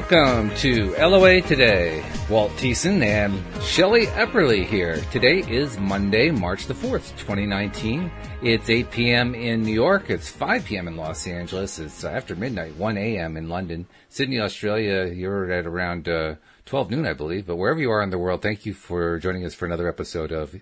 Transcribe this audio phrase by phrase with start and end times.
[0.00, 2.02] Welcome to LOA Today.
[2.30, 4.96] Walt Thiessen and Shelley Epperly here.
[5.12, 8.10] Today is Monday, March the 4th, 2019.
[8.42, 9.34] It's 8 p.m.
[9.34, 10.08] in New York.
[10.08, 10.88] It's 5 p.m.
[10.88, 11.78] in Los Angeles.
[11.78, 13.36] It's after midnight, 1 a.m.
[13.36, 13.86] in London.
[14.08, 17.46] Sydney, Australia, you're at around uh, 12 noon, I believe.
[17.46, 20.32] But wherever you are in the world, thank you for joining us for another episode
[20.32, 20.58] of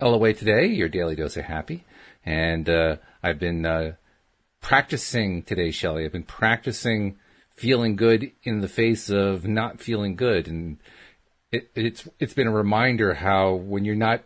[0.00, 1.84] LOA Today, your daily dose of happy.
[2.24, 3.94] And uh, I've been uh,
[4.60, 6.04] practicing today, Shelley.
[6.04, 7.18] I've been practicing
[7.56, 10.46] feeling good in the face of not feeling good.
[10.46, 10.78] And
[11.50, 14.22] it, it's, it's been a reminder how when you're not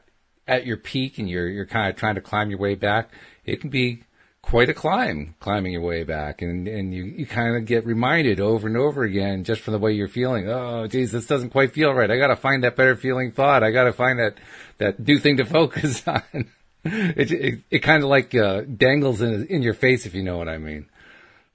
[0.48, 3.10] at your peak and you're, you're kind of trying to climb your way back,
[3.44, 4.02] it can be
[4.42, 6.42] quite a climb, climbing your way back.
[6.42, 9.78] And, and you, you kind of get reminded over and over again just from the
[9.78, 10.48] way you're feeling.
[10.48, 12.10] Oh, geez, this doesn't quite feel right.
[12.10, 13.62] I got to find that better feeling thought.
[13.62, 14.38] I got to find that,
[14.78, 16.50] that new thing to focus on.
[16.84, 20.38] it, it, it kind of like, uh, dangles in, in your face, if you know
[20.38, 20.88] what I mean.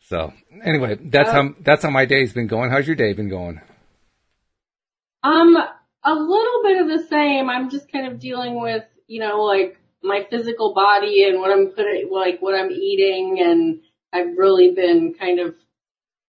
[0.09, 2.69] So anyway, that's how that's how my day's been going.
[2.69, 3.59] How's your day been going?
[5.23, 5.57] Um,
[6.03, 7.49] a little bit of the same.
[7.49, 11.69] I'm just kind of dealing with, you know, like my physical body and what I'm
[11.69, 13.81] putting, like what I'm eating, and
[14.13, 15.55] I've really been kind of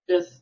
[0.09, 0.33] just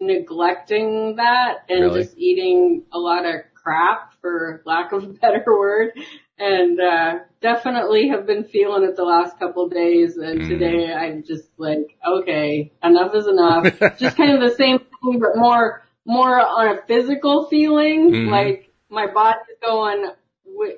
[0.00, 2.02] neglecting that and Really?
[2.02, 5.92] just eating a lot of crap, for lack of a better word.
[6.38, 10.16] And uh definitely have been feeling it the last couple of days.
[10.16, 10.48] And Mm.
[10.48, 13.64] today I'm just like, okay, enough is enough.
[13.98, 18.10] just kind of the same thing, but more more on a physical feeling.
[18.12, 18.30] Mhm.
[18.30, 20.10] Like my body's going,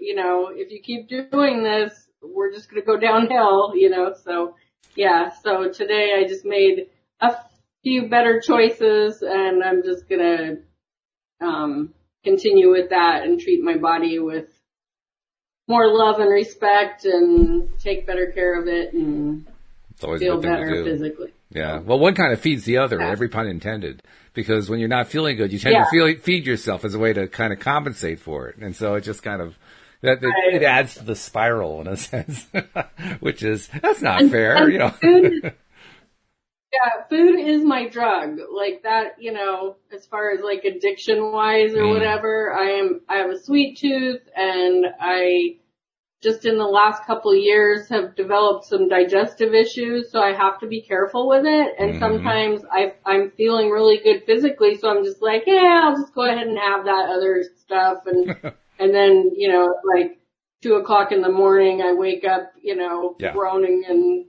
[0.01, 4.13] you know, if you keep doing this, we're just gonna go downhill, you know.
[4.25, 4.57] So
[4.95, 6.89] yeah, so today I just made
[7.20, 7.35] a
[7.83, 10.57] few better choices, and I'm just gonna
[11.41, 14.48] um, continue with that and treat my body with
[15.69, 19.46] more love and respect, and take better care of it, and
[19.92, 21.33] It's always feel good thing to better physically.
[21.51, 21.79] Yeah.
[21.80, 23.11] Well, one kind of feeds the other, Yeah.
[23.11, 24.02] every pun intended.
[24.35, 25.85] Because when you're not feeling good, you tend Yeah.
[25.85, 28.57] to feel, feed yourself as a way to kind of compensate for it.
[28.58, 29.57] And so it just kind of,
[30.02, 30.55] that, Right.
[30.55, 32.46] it adds to the spiral in a sense,
[33.20, 34.91] which is, that's not And- fair, and you know.
[34.91, 35.52] food-
[36.77, 38.39] Yeah, food is my drug.
[38.55, 41.91] Like that, you know, as far as like addiction wise or Mm.
[41.95, 45.57] whatever, I am, I have a sweet tooth and I
[46.23, 50.59] just in the last couple of years have developed some digestive issues, so I have
[50.61, 51.75] to be careful with it.
[51.79, 51.98] And Mhm.
[52.01, 56.23] sometimes I, I'm feeling really good physically, so I'm just like, yeah, I'll just go
[56.25, 57.98] ahead and have that other stuff.
[58.07, 58.35] And,
[58.79, 60.19] and then, you know, like
[60.63, 63.33] two o'clock in the morning, I wake up, you know, Yeah.
[63.33, 64.27] groaning and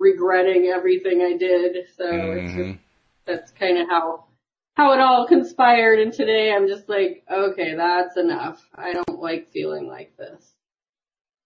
[0.00, 1.86] regretting everything I did.
[1.96, 2.56] So it's Mhm.
[2.72, 2.78] just,
[3.26, 4.24] that's kind of how,
[4.76, 6.00] how it all conspired.
[6.00, 8.66] And today I'm just like, okay, that's enough.
[8.74, 10.54] I don't like feeling like this.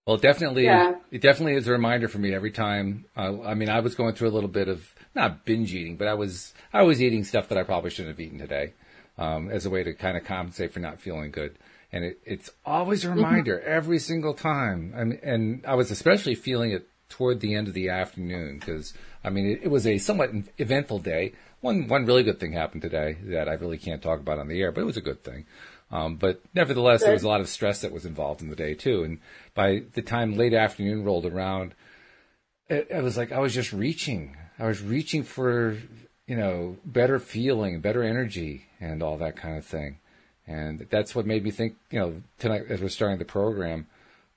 [0.06, 0.96] Well, definitely, Yeah.
[1.10, 3.06] it definitely is a reminder for me every time.
[3.16, 6.08] Uh, I mean, I was going through a little bit of not binge eating, but
[6.08, 8.74] I was I was eating stuff that I probably shouldn't have eaten today,
[9.16, 11.56] um, as a way to kind of compensate for not feeling good.
[11.90, 14.92] And it, it's always a reminder every single time.
[14.94, 18.92] I mean, and I was especially feeling it toward the end of the afternoon because
[19.22, 21.32] I mean, it, it was a somewhat eventful day.
[21.60, 24.60] One one really good thing happened today that I really can't talk about on the
[24.60, 25.46] air, but it was a good thing.
[25.92, 28.74] Um, but nevertheless, there was a lot of stress that was involved in the day
[28.74, 29.04] too.
[29.04, 29.20] And
[29.54, 31.74] by the time late afternoon rolled around,
[32.68, 34.36] it, it was like I was just reaching.
[34.58, 35.78] I was reaching for,
[36.26, 39.98] you know, better feeling, better energy, and all that kind of thing.
[40.48, 43.86] And that's what made me think, you know, tonight as we're starting the program,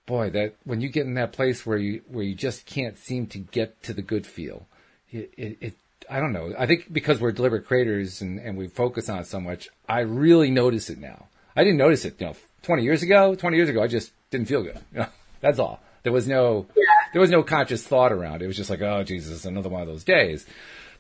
[0.08, 3.28] boy, that when you get in that place where you where you just can't seem
[3.28, 4.66] to get to the good feel,
[5.12, 5.74] it, it, it
[6.10, 6.56] I don't know.
[6.58, 10.00] I think because we're deliberate creators and, and we focus on it so much, I
[10.00, 11.28] really notice it now.
[11.56, 14.48] I didn't notice it, you know, 20 years ago, 20 years ago, I just didn't
[14.48, 14.80] feel good.
[14.94, 15.08] You know,
[15.42, 15.82] that's all.
[16.04, 16.66] There was no,
[17.12, 18.46] there was no conscious thought around it.
[18.46, 20.46] It was just like, oh, Jesus, another one of those days.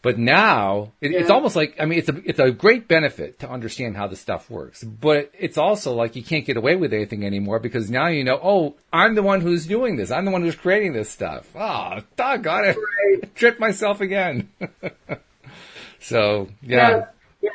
[0.01, 3.49] But now it, it's almost like, I mean, it's a, it's a great benefit to
[3.49, 7.25] understand how this stuff works, but it's also like you can't get away with anything
[7.25, 10.11] anymore because now you know, oh, I'm the one who's doing this.
[10.11, 11.49] I'm the one who's creating this stuff.
[11.55, 12.77] Ah, oh, doggone it.
[12.77, 13.35] Right.
[13.35, 14.49] Tripped myself again.
[15.99, 17.05] so yeah
[17.41, 17.49] Yeah.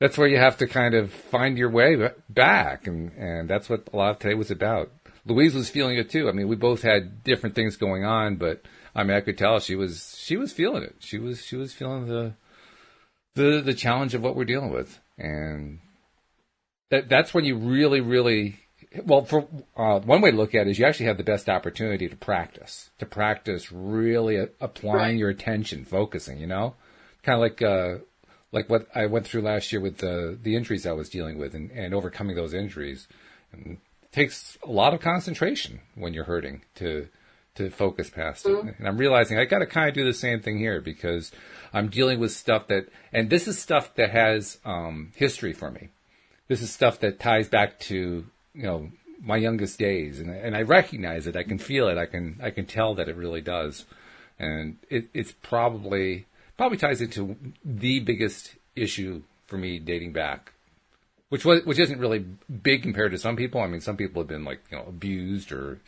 [0.00, 3.88] that's where you have to kind of find your way back, and and that's what
[3.92, 4.90] a lot of today was about.
[5.26, 6.28] Louise was feeling it too.
[6.28, 8.62] I mean, we both had different things going on, but
[8.94, 10.96] I mean, I could tell she was she was feeling it.
[11.00, 12.34] She was she was feeling the
[13.34, 15.78] the the challenge of what we're dealing with, and
[16.90, 18.60] that that's when you really really
[19.04, 19.46] well for
[19.76, 22.16] uh, one way to look at it is you actually have the best opportunity to
[22.16, 25.18] practice to practice really a- applying Right.
[25.18, 26.38] your attention, focusing.
[26.38, 26.74] You know,
[27.22, 27.98] kind of like uh,
[28.50, 31.54] like what I went through last year with the the injuries I was dealing with
[31.54, 33.06] and, and overcoming those injuries.
[33.52, 37.08] And it takes a lot of concentration when you're hurting to
[37.56, 38.76] to focus past it.
[38.78, 41.32] And I'm realizing I got to kind of do the same thing here because
[41.72, 45.88] I'm dealing with stuff that, and this is stuff that has um, history for me.
[46.48, 48.90] This is stuff that ties back to you know
[49.22, 51.36] my youngest days, and and I recognize it.
[51.36, 51.96] I can feel it.
[51.96, 53.84] I can I can tell that it really does,
[54.38, 56.26] and it, it's probably
[56.56, 60.52] probably ties into the biggest issue for me dating back
[61.30, 62.18] which was which isn't really
[62.62, 63.60] big compared to some people.
[63.60, 65.80] I mean, some people have been like you know abused or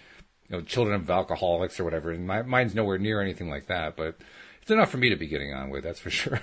[0.53, 3.97] you know children of alcoholics or whatever, and my, mine's nowhere near anything like that.
[3.97, 4.17] But
[4.61, 6.41] it's enough for me to be getting on with, that's for sure.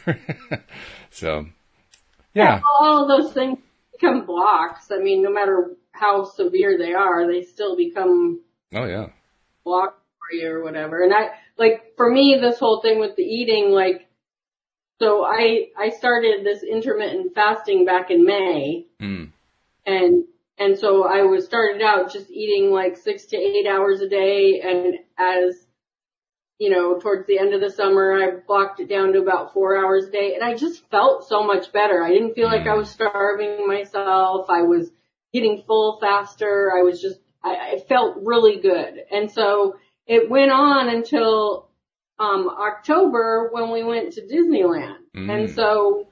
[1.12, 1.46] so,
[2.34, 2.62] yeah.
[2.82, 3.60] all those things
[3.94, 4.92] become blocks.
[4.92, 8.42] I mean, no matter how severe they are, they still become
[8.74, 9.08] oh yeah
[9.64, 11.04] blocks for you or whatever.
[11.04, 14.08] And I like for me, this whole thing with the eating, like
[15.00, 19.32] so I I started this intermittent fasting back in May, mm.
[19.86, 20.26] and
[20.60, 24.62] and so I was started out just eating like six to eight hours a day,
[24.62, 25.66] and as
[26.60, 29.78] you know, towards the end of the summer, I blocked it down to about four
[29.78, 32.04] hours a day, and I just felt so much better.
[32.04, 34.48] I didn't feel like I was starving myself.
[34.50, 34.92] I was
[35.32, 36.74] getting full faster.
[36.78, 41.70] I was just I, I felt really good, and so it went on until
[42.20, 44.98] um, October when we went to Disneyland.
[45.16, 45.30] Mm.
[45.32, 46.10] And so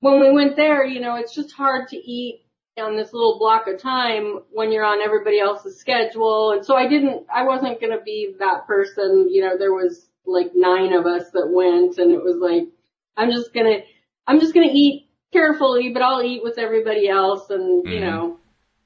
[0.00, 2.42] when we went there, you know, it's just hard to eat
[2.80, 6.52] on this little block of time when you're on everybody else's schedule.
[6.52, 9.28] And so I didn't, I wasn't going to be that person.
[9.30, 12.68] You know, there was like nine of us that went and it was like,
[13.16, 13.86] I'm just going to,
[14.26, 17.50] I'm just going to eat carefully, but I'll eat with everybody else.
[17.50, 17.92] And, Mm.
[17.94, 18.38] you know,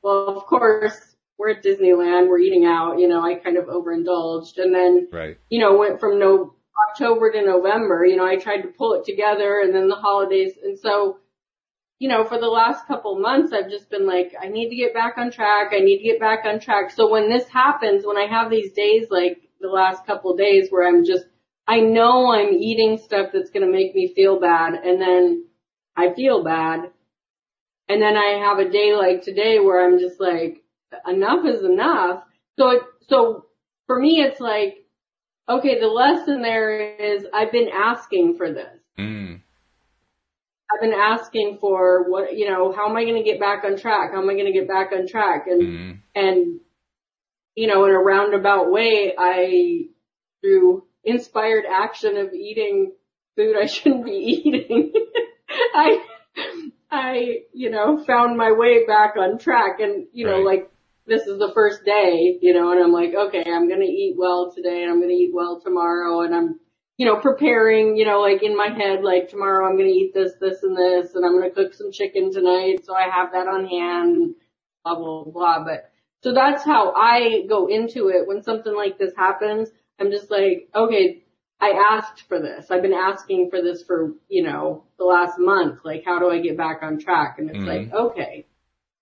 [0.03, 4.59] well, of course, we're at Disneyland, we're eating out, you know, I kind of overindulged.
[4.59, 5.37] And then, Right.
[5.50, 6.55] you know, went from no
[6.91, 8.05] October to November.
[8.06, 10.59] You know, I tried to pull it together and then the holidays.
[10.62, 11.19] And so,
[12.03, 14.93] you know, for the last couple months, I've just been like, I need to get
[14.93, 15.69] back on track.
[15.71, 16.91] I need to get back on track.
[16.91, 20.89] So when this happens, when I have these days, like the last couple days where
[20.89, 21.27] I'm just,
[21.69, 25.47] I know I'm eating stuff that's going to make me feel bad and then
[25.97, 26.91] I feel bad.
[27.89, 30.65] And then I have a day like today where I'm just like,
[31.07, 32.25] enough is enough.
[32.59, 33.47] So it, so
[33.87, 34.87] for me, it's like,
[35.49, 38.81] okay, the lesson there is I've been asking for this.
[38.99, 39.43] Mm.
[40.73, 43.77] I've been asking for what, you know, how am I going to get back on
[43.79, 44.13] track?
[44.13, 45.47] How am I going to get back on track?
[45.47, 45.99] And, Mm.
[46.15, 46.61] and,
[47.55, 49.87] you know, in a roundabout way, I,
[50.41, 52.93] through inspired action of eating
[53.37, 54.93] food I shouldn't be eating,
[55.75, 55.99] I,
[56.91, 60.59] I, you know, found my way back on track and, you know, Right.
[60.59, 60.69] like,
[61.05, 64.53] this is the first day, you know, and I'm like, okay, I'm gonna eat well
[64.55, 66.61] today and I'm gonna eat well tomorrow and I'm,
[66.99, 70.33] you know, preparing, you know, like in my head, like tomorrow I'm gonna eat this,
[70.41, 73.67] this and this and I'm gonna cook some chicken tonight so I have that on
[73.67, 74.35] hand and
[74.85, 75.65] blah, blah, blah.
[75.65, 75.91] But,
[76.23, 79.71] so that's how I go into it when something like this happens.
[79.99, 81.25] I'm just like, okay,
[81.61, 82.71] I asked for this.
[82.71, 85.81] I've been asking for this for, you know, the last month.
[85.85, 87.37] Like, how do I get back on track?
[87.39, 87.67] And it's Mhm.
[87.67, 88.47] like, okay.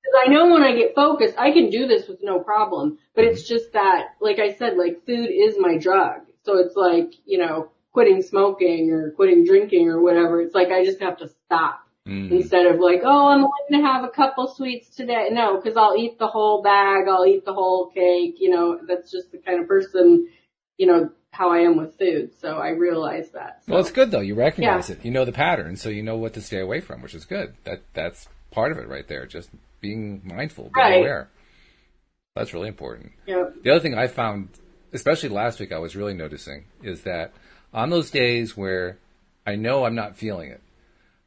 [0.02, 2.98] Because I know when I get focused, I can do this with no problem.
[3.14, 6.22] But it's just that, like I said, like food is my drug.
[6.44, 10.40] So it's like, you know, quitting smoking or quitting drinking or whatever.
[10.40, 12.30] It's like I just have to stop Mm.
[12.30, 15.28] instead of like, oh, I'm only going to have a couple sweets today.
[15.30, 17.06] No, because I'll eat the whole bag.
[17.08, 18.36] I'll eat the whole cake.
[18.40, 20.26] You know, that's just the kind of person,
[20.78, 22.30] you know, how I am with food.
[22.40, 23.60] So I realize that.
[23.66, 23.72] So.
[23.72, 24.20] Well, it's good though.
[24.20, 25.04] You recognize it.
[25.04, 27.54] You know the pattern, so you know what to stay away from, which is good.
[27.64, 29.26] That that's part of it right there.
[29.26, 30.98] Just being mindful, being Right.
[31.00, 31.28] aware.
[32.34, 33.12] That's really important.
[33.26, 33.50] yeah.
[33.62, 34.48] The other thing I found,
[34.94, 37.32] especially last week, I was really noticing is that
[37.72, 38.98] on those days where
[39.46, 40.60] I know I'm not feeling it,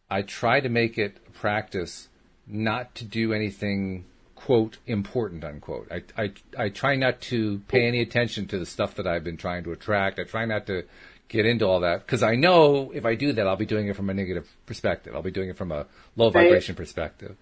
[0.09, 2.09] I try to make it a practice
[2.47, 5.89] not to do anything quote important unquote.
[5.91, 9.37] I, I I try not to pay any attention to the stuff that I've been
[9.37, 10.19] trying to attract.
[10.19, 10.83] I try not to
[11.29, 13.95] get into all that because I know if I do that, I'll be doing it
[13.95, 15.15] from a negative perspective.
[15.15, 15.85] I'll be doing it from a
[16.17, 16.43] low Right.
[16.43, 17.37] vibration perspective.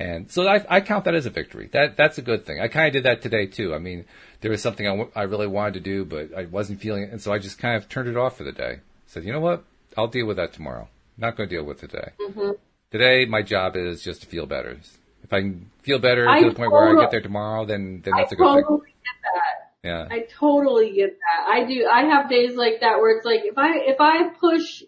[0.00, 1.68] And so I, I count that as a victory.
[1.72, 2.60] That that's a good thing.
[2.60, 3.74] I kind of did that today too.
[3.74, 4.04] I mean,
[4.40, 7.10] there was something I, w- I really wanted to do, but I wasn't feeling it,
[7.10, 8.78] and so I just kind of turned it off for the day.
[9.06, 9.64] Said, you know what?
[9.96, 10.88] I'll deal with that tomorrow.
[11.16, 12.10] Not going to deal with it today.
[12.20, 12.50] Mm-hmm.
[12.92, 14.78] Today, my job is just to feel better.
[15.24, 18.00] If I can feel better I to the point where I get there tomorrow, then
[18.04, 18.62] then that's a good thing.
[18.62, 19.88] totally get that.
[19.88, 20.08] Yeah.
[20.10, 21.48] I totally get that.
[21.50, 21.88] I do.
[21.90, 24.84] I have days like that where it's like if I if I push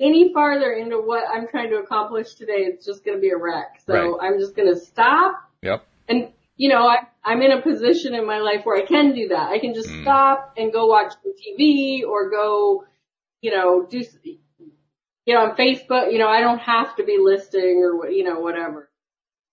[0.00, 3.36] any farther into what I'm trying to accomplish today, it's just going to be a
[3.36, 3.80] wreck.
[3.86, 4.12] So Right.
[4.32, 5.86] I'm just going to stop Yep.
[6.08, 9.28] and you know I I'm in a position in my life where I can do
[9.28, 9.50] that.
[9.50, 10.02] I can just Mm.
[10.02, 12.84] stop and go watch some TV or go,
[13.40, 14.02] you know, do
[15.24, 16.12] you know on Facebook.
[16.12, 18.90] You know I don't have to be listing or what you know whatever.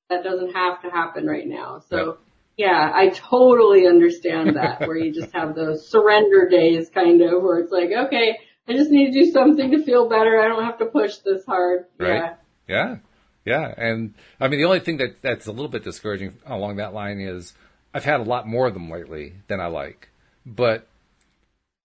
[0.09, 1.79] That doesn't have to happen right now.
[1.89, 1.97] So.
[1.97, 2.17] Yep.
[2.55, 7.57] Yeah, I totally understand that where you just have those surrender days kind of where
[7.57, 10.39] it's like, okay, I just need to do something to feel better.
[10.39, 11.85] I don't have to push this hard.
[11.97, 12.15] Right.
[12.15, 12.35] Yeah.
[12.67, 12.97] Yeah.
[13.45, 13.73] Yeah.
[13.75, 17.19] And I mean, the only thing that that's a little bit discouraging along that line
[17.19, 17.53] is
[17.93, 20.09] I've had a lot more of them lately than I like.
[20.45, 20.87] But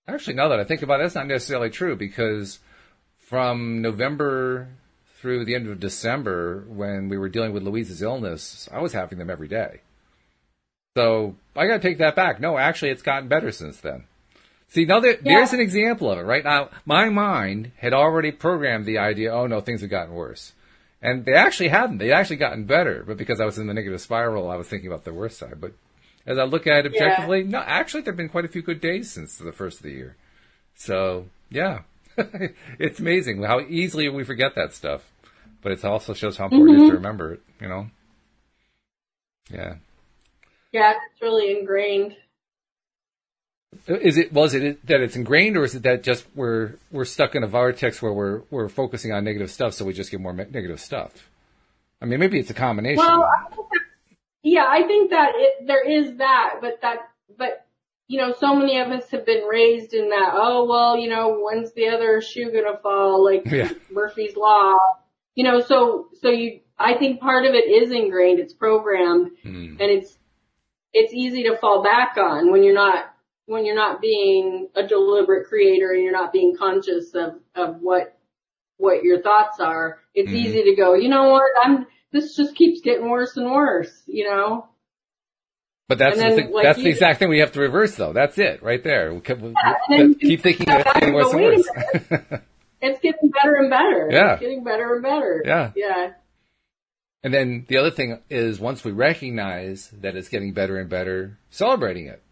[0.06, 2.60] actually, now that I think about it, that's not necessarily true because
[3.18, 4.68] from November
[5.20, 9.18] through the end of December, when we were dealing with Louise's illness, I was having
[9.18, 9.80] them every day.
[10.96, 12.40] So I got to take that back.
[12.40, 14.04] No, actually, it's gotten better since then.
[14.68, 15.36] See, now that, yeah.
[15.36, 16.44] there's an example of it, right?
[16.44, 20.52] Now, my mind had already programmed the idea, oh no, things have gotten worse.
[21.00, 21.98] And they actually hadn't.
[21.98, 24.88] They'd actually gotten better, but because I was in the negative spiral, I was thinking
[24.88, 25.60] about the worst side.
[25.60, 25.72] But
[26.26, 27.50] as I look at it objectively, yeah.
[27.50, 29.92] no, actually, there have been quite a few good days since the first of the
[29.92, 30.16] year.
[30.74, 31.82] So, yeah,
[32.78, 35.10] it's amazing how easily we forget that stuff.
[35.62, 36.80] But it also shows how important mm-hmm.
[36.80, 37.04] it is to mm-hmm.
[37.04, 37.90] remember it, you know?
[39.50, 39.74] Yeah.
[40.72, 42.16] Yeah, it's really ingrained.
[43.86, 47.34] Is it was it that it's ingrained, or is it that just we're we're stuck
[47.34, 50.32] in a vortex where we're we're focusing on negative stuff, so we just get more
[50.32, 51.28] negative stuff?
[52.00, 52.98] I mean, maybe it's a combination.
[52.98, 53.28] Well,
[54.42, 56.98] yeah, I think that it, there is that, but that,
[57.36, 57.66] but
[58.06, 60.30] you know, so many of us have been raised in that.
[60.32, 63.22] Oh well, you know, when's the other shoe gonna fall?
[63.22, 63.70] Like yeah.
[63.90, 64.78] Murphy's law.
[65.34, 68.40] You know, so so you, I think part of it is ingrained.
[68.40, 69.72] It's programmed, mm.
[69.72, 70.16] and it's
[70.94, 73.14] it's easy to fall back on when you're not
[73.48, 78.18] when you're not being a deliberate creator and you're not being conscious of, of what,
[78.76, 80.36] what your thoughts are, it's mm-hmm.
[80.36, 84.28] easy to go, you know what, I'm, this just keeps getting worse and worse, you
[84.28, 84.68] know?
[85.88, 88.12] But that's then, the thing, like, that's the exact thing we have to reverse though.
[88.12, 89.14] That's it right there.
[89.14, 91.68] We keep, yeah, keep thinking it's getting worse and worse.
[92.82, 94.10] it's getting better and better.
[94.12, 94.32] Yeah.
[94.32, 95.42] It's getting better and better.
[95.46, 95.72] Yeah.
[95.74, 96.10] Yeah.
[97.22, 101.38] And then the other thing is once we recognize that it's getting better and better,
[101.48, 102.22] celebrating it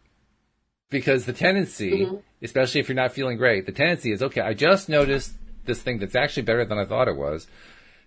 [0.91, 2.17] because the tendency, mm-hmm.
[2.43, 4.41] especially if you're not feeling great, the tendency is okay.
[4.41, 5.33] I just noticed
[5.65, 7.47] this thing that's actually better than I thought it was.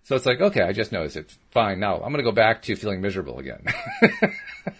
[0.03, 1.36] So it's like, okay, I just noticed it.
[1.51, 1.79] Fine.
[1.79, 3.65] Now I'm going to go back to feeling miserable again,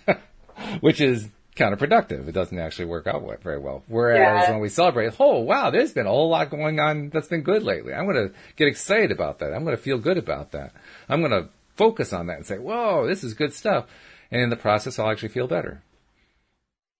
[0.79, 2.27] which is counterproductive.
[2.27, 3.83] It doesn't actually work out very well.
[3.87, 4.51] Whereas yeah.
[4.51, 7.63] when we celebrate, oh wow, there's been a whole lot going on that's been good
[7.63, 7.93] lately.
[7.93, 9.53] I'm going to get excited about that.
[9.53, 10.71] I'm going to feel good about that.
[11.09, 13.87] I'm going to focus on that and say, whoa, this is good stuff.
[14.31, 15.81] And in the process, I'll actually feel better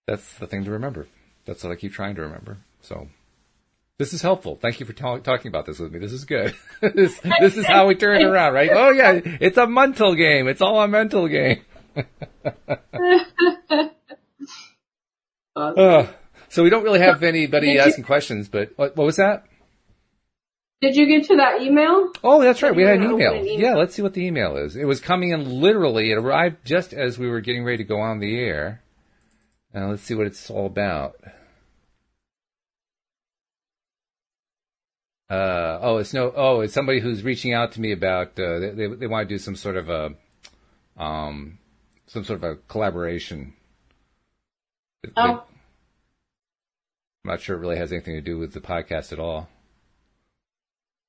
[0.10, 1.08] that's the thing to remember.
[1.46, 2.58] That's what I keep trying to remember.
[2.82, 3.08] So
[4.00, 4.58] this is helpful.
[4.60, 6.00] Thank you for ta- talking about this with me.
[6.00, 6.56] This is good.
[6.82, 8.72] this, this is how we turn it around, right?
[8.74, 10.48] Oh yeah, it's a mental game.
[10.48, 11.62] It's all a mental game.
[15.56, 16.08] uh,
[16.48, 19.46] so we don't really have anybody Did asking you, questions, but what, what, was that?
[20.82, 22.12] Did you get to that email?
[22.24, 22.74] Oh, that's right.
[22.74, 23.36] We had an email.
[23.36, 23.60] email.
[23.60, 24.76] Yeah, let's see what the email is.
[24.76, 26.10] It was coming in literally.
[26.12, 28.82] It arrived just as we were getting ready to go on the air.
[29.74, 31.16] Let's see what it's all about.
[35.30, 36.34] Uh, oh, it's no.
[36.36, 38.40] Oh, it's somebody who's reaching out to me about.
[38.40, 40.16] Uh, they, they, they want to do some sort of a,
[40.98, 41.60] um,
[42.08, 43.54] some sort of a collaboration.
[45.16, 45.44] Oh.
[47.24, 49.50] I'm not sure it really has anything to do with the podcast at all.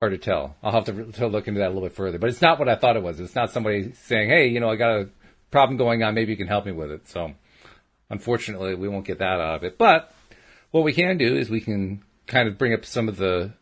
[0.02, 0.56] Hard to tell.
[0.62, 2.18] I'll have to, to look into that a little bit further.
[2.18, 3.20] But it's not what I thought it was.
[3.20, 5.08] It's not somebody saying, "Hey, you know, I got a
[5.50, 6.14] problem going on.
[6.14, 7.32] Maybe you can help me with it." So
[8.10, 9.78] Unfortunately, we won't get that out of it.
[9.78, 10.12] But
[10.70, 13.52] what we can do is we can kind of bring up some of the,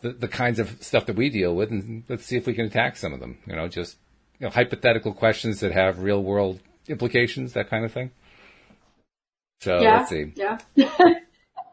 [0.00, 2.66] the, the kinds of stuff that we deal with, and let's see if we can
[2.66, 3.38] attack some of them.
[3.46, 3.96] You know, just
[4.38, 8.10] you know, hypothetical questions that have real world implications, that kind of thing.
[9.60, 10.32] So yeah, let's see.
[10.36, 10.58] Yeah.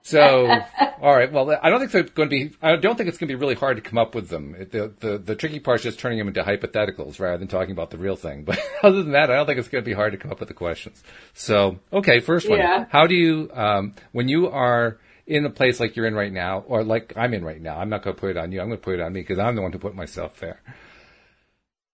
[0.05, 0.47] So,
[1.01, 1.31] all right.
[1.31, 2.55] Well, I don't think they're going to be.
[2.62, 4.51] I don't think it's going to be really hard to come up with them.
[4.51, 7.89] The the the tricky part is just turning them into hypotheticals rather than talking about
[7.89, 8.43] the real thing.
[8.43, 10.39] But other than that, I don't think it's going to be hard to come up
[10.39, 11.03] with the questions.
[11.33, 12.59] So, okay, first one.
[12.59, 12.85] Yeah.
[12.89, 16.59] How do you um, when you are in a place like you're in right now,
[16.67, 17.79] or like I'm in right now?
[17.79, 18.62] I'm not going to put it on you.
[18.62, 20.62] I'm going to put it on me because I'm the one who put myself there.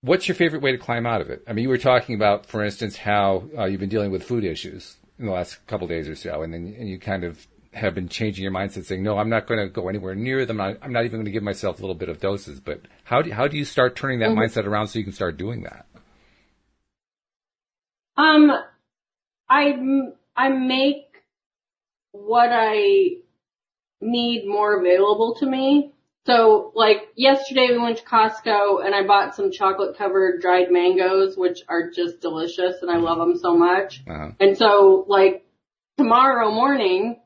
[0.02, 1.44] What's your favorite way to climb out of it?
[1.48, 4.44] I mean, you were talking about, for instance, how uh, you've been dealing with food
[4.44, 7.96] issues in the last couple days or so, and then and you kind of have
[7.96, 10.60] been changing your mindset, saying, "No, I'm not going to go anywhere near them.
[10.60, 13.32] I'm not even going to give myself a little bit of doses." But how do
[13.32, 15.86] how do you start turning that mindset around so you can start doing that?
[18.18, 18.52] Um,
[19.50, 19.80] I
[20.36, 21.06] I make
[22.12, 23.18] what I
[24.02, 25.94] need more available to me.
[26.26, 31.36] So like yesterday we went to Costco and I bought some chocolate covered dried mangoes,
[31.36, 34.04] which are just delicious and I love them so much.
[34.08, 34.32] Uh-huh.
[34.40, 35.46] And so like
[35.98, 37.21] tomorrow morning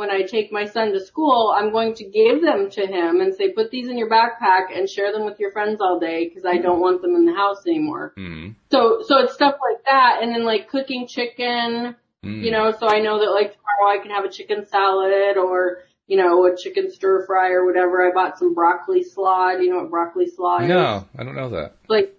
[0.00, 3.34] when I take my son to school, I'm going to give them to him and
[3.34, 6.46] say, put these in your backpack and share them with your friends all day because
[6.46, 8.14] I don't want them in the house anymore.
[8.18, 8.56] Mm.
[8.72, 10.20] So, so it's stuff like that.
[10.22, 12.44] And then like cooking chicken, Mm.
[12.44, 15.84] you know, so I know that like tomorrow I can have a chicken salad or,
[16.06, 18.06] you know, a chicken stir fry or whatever.
[18.06, 19.52] I bought some broccoli slaw.
[19.56, 20.68] Do you know what broccoli slaw is?
[20.68, 21.76] No, I don't know that.
[21.88, 22.14] Like,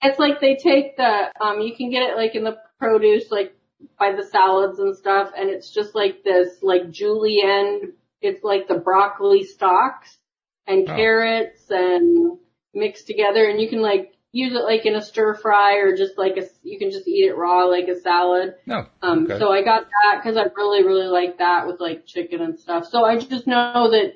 [0.00, 3.54] it's like they take the, um, you can get it like in the produce, like
[3.98, 8.78] by the salads and stuff, and it's just like this, like julienne, it's like the
[8.78, 10.18] broccoli stalks
[10.66, 10.94] and Oh.
[10.94, 12.38] carrots and
[12.74, 16.18] mixed together, and you can like use it like in a stir fry or just
[16.18, 18.54] like a, you can just eat it raw like a salad.
[18.66, 18.86] No.
[19.00, 19.38] Um, Okay.
[19.38, 22.86] so I got that because I really, really like that with like chicken and stuff.
[22.86, 24.14] So I just know that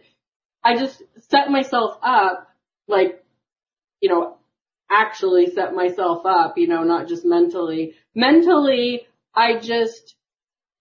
[0.62, 2.48] I just set myself up,
[2.88, 3.24] like,
[4.00, 4.36] you know,
[4.90, 7.94] actually set myself up, you know, not just mentally.
[8.14, 10.14] Mentally, I just,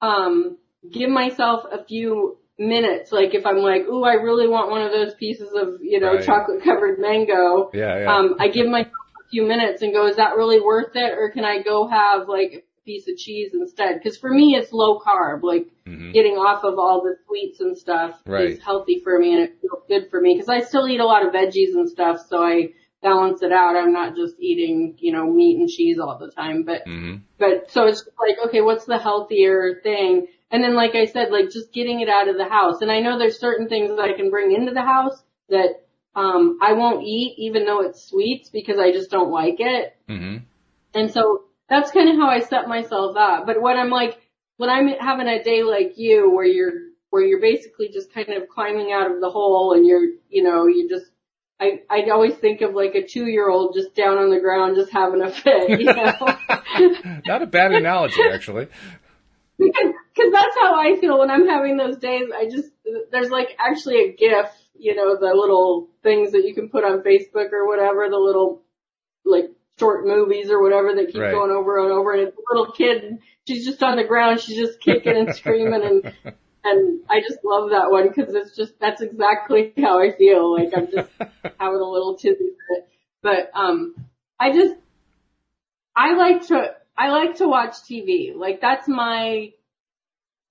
[0.02, 0.58] um,
[0.92, 3.12] give myself a few minutes.
[3.12, 6.14] Like if I'm like, ooh, I really want one of those pieces of, you know,
[6.16, 6.26] Right.
[6.26, 8.16] chocolate covered mango yeah, yeah.
[8.18, 8.94] um, I give myself
[9.26, 11.14] a few minutes and go, is that really worth it?
[11.18, 14.02] Or can I go have like a piece of cheese instead?
[14.04, 16.14] Cause for me, it's low carb, like Mhm.
[16.14, 18.50] getting off of all the sweets and stuff Right.
[18.52, 20.38] is healthy for me and it feels good for me.
[20.38, 22.20] Cause I still eat a lot of veggies and stuff.
[22.28, 23.76] So I balance it out.
[23.76, 27.72] I'm not just eating, you know, meat and cheese all the time, but hmm but
[27.72, 30.28] so it's like, okay, what's the healthier thing?
[30.52, 32.82] And then like I said, like just getting it out of the house.
[32.82, 35.84] And I know there's certain things that I can bring into the house that
[36.16, 39.96] um I won't eat even though it's sweets because I just don't like it.
[40.08, 40.38] hmm
[40.94, 43.46] And so that's kind of how I set myself up.
[43.46, 44.20] But when I'm like,
[44.58, 46.74] when I'm having a day like you where you're,
[47.10, 50.68] where you're basically just kind of climbing out of the hole and you're, you know,
[50.68, 51.11] you just,
[51.62, 54.76] I, I always think of like a two year old just down on the ground
[54.76, 56.38] just having a fit, you know?
[57.28, 58.68] Not a bad analogy, actually.
[59.60, 62.30] because cause that's how I feel when I'm having those days.
[62.36, 62.70] I just,
[63.12, 67.04] there's like actually a GIF, you know, the little things that you can put on
[67.04, 68.64] Facebook or whatever, the little
[69.24, 71.32] like short movies or whatever that keep Right.
[71.32, 74.40] going over and over and it's a little kid and she's just on the ground,
[74.40, 76.14] she's just kicking and screaming and,
[76.64, 80.54] and I just love that one because it's just, that's exactly how I feel.
[80.54, 81.10] Like I'm just
[81.60, 82.52] having a little tizzy.
[83.22, 83.96] But, um,
[84.40, 84.76] I just,
[85.96, 88.34] I like to, I like to watch TV.
[88.36, 89.52] Like that's my,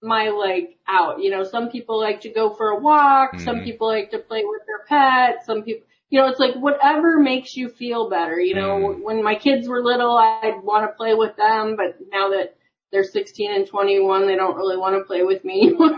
[0.03, 1.21] my like out.
[1.21, 3.41] You know, some people like to go for a walk.
[3.41, 3.65] Some Mhm.
[3.65, 5.45] people like to play with their pet.
[5.45, 8.39] Some people, you know, it's like whatever makes you feel better.
[8.41, 9.03] You know, Mhm.
[9.03, 12.57] when my kids were little, I'd want to play with them, but now that
[12.93, 15.95] they're 16 and 21, they don't really want to play with me anymore.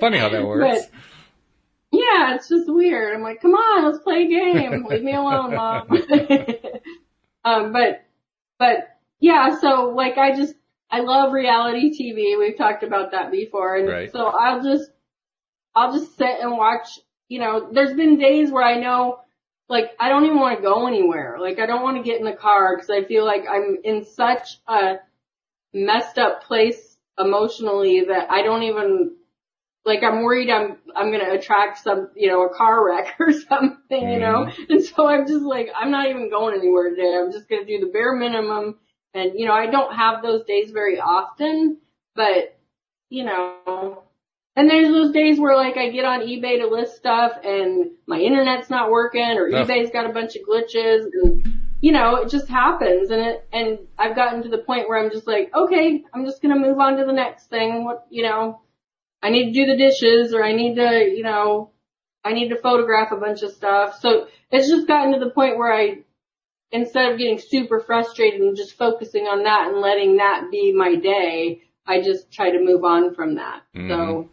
[0.00, 0.86] Funny how that works.
[0.90, 0.90] But,
[1.90, 3.14] yeah, it's just weird.
[3.14, 4.86] I'm like, come on, let's play a game.
[4.88, 5.88] Leave me alone, mom.
[7.44, 8.04] um, but,
[8.58, 10.54] but yeah, so like I just,
[10.90, 12.38] I love reality TV.
[12.38, 13.76] We've talked about that before.
[13.76, 14.12] And Right.
[14.12, 14.90] so I'll just,
[15.74, 19.20] I'll just sit and watch, you know, there's been days where I know,
[19.68, 21.36] like, I don't even want to go anywhere.
[21.40, 24.04] Like, I don't want to get in the car because I feel like I'm in
[24.04, 24.96] such a
[25.74, 29.16] messed up place emotionally that I don't even,
[29.84, 33.32] like, I'm worried I'm, I'm going to attract some, you know, a car wreck or
[33.32, 34.46] something, you know?
[34.46, 34.72] Mm-hmm.
[34.72, 37.18] And so I'm just like, I'm not even going anywhere today.
[37.18, 38.76] I'm just going to do the bare minimum.
[39.12, 41.78] And, you know, I don't have those days very often,
[42.14, 42.58] but,
[43.10, 44.04] you know,
[44.58, 48.18] and there's those days where like I get on eBay to list stuff and my
[48.18, 49.64] internet's not working or No.
[49.64, 51.46] eBay's got a bunch of glitches and
[51.80, 55.12] you know, it just happens and it, and I've gotten to the point where I'm
[55.12, 57.84] just like, okay, I'm just gonna move on to the next thing.
[57.84, 58.60] What, you know,
[59.22, 61.70] I need to do the dishes or I need to, you know,
[62.24, 64.00] I need to photograph a bunch of stuff.
[64.00, 65.98] So it's just gotten to the point where I,
[66.72, 70.96] instead of getting super frustrated and just focusing on that and letting that be my
[70.96, 73.62] day, I just try to move on from that.
[73.72, 74.28] So, mm-hmm.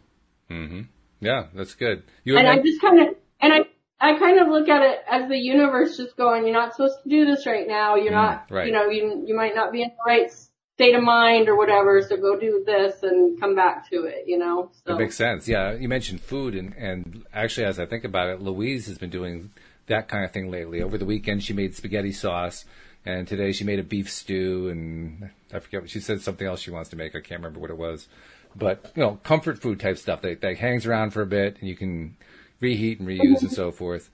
[0.48, 0.82] Hmm
[1.20, 2.02] Yeah, that's good.
[2.24, 3.60] You and I just kind of, and I,
[4.00, 7.08] I kind of look at it as the universe just going, you're not supposed to
[7.08, 7.96] do this right now.
[7.96, 8.66] You're Mm, not, right.
[8.66, 10.30] you know, you, you might not be in the right
[10.74, 12.02] state of mind or whatever.
[12.02, 14.70] So go do this and come back to it, you know?
[14.84, 14.92] So.
[14.92, 15.48] That makes sense.
[15.48, 19.10] Yeah, you mentioned food, and and actually, as I think about it, Louise has been
[19.10, 19.50] doing
[19.86, 20.82] that kind of thing lately.
[20.82, 22.66] Over the weekend, she made spaghetti sauce,
[23.06, 26.20] and today she made a beef stew, and I forget what she said.
[26.20, 27.14] Something else she wants to make.
[27.16, 28.08] I can't remember what it was,
[28.56, 31.68] but you know, comfort food type stuff that that hangs around for a bit, and
[31.68, 32.16] you can
[32.60, 33.46] reheat and reuse and mm-hmm.
[33.48, 34.10] so forth.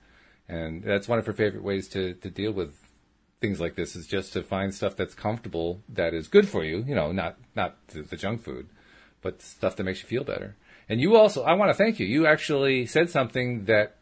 [0.49, 2.79] And that's one of her favorite ways to to deal with
[3.41, 6.83] things like this is just to find stuff that's comfortable that is good for you.
[6.87, 8.67] You know, not not the, the junk food
[9.23, 10.55] but stuff that makes you feel better.
[10.87, 12.05] And you also, I want to thank you.
[12.05, 13.95] You actually said something that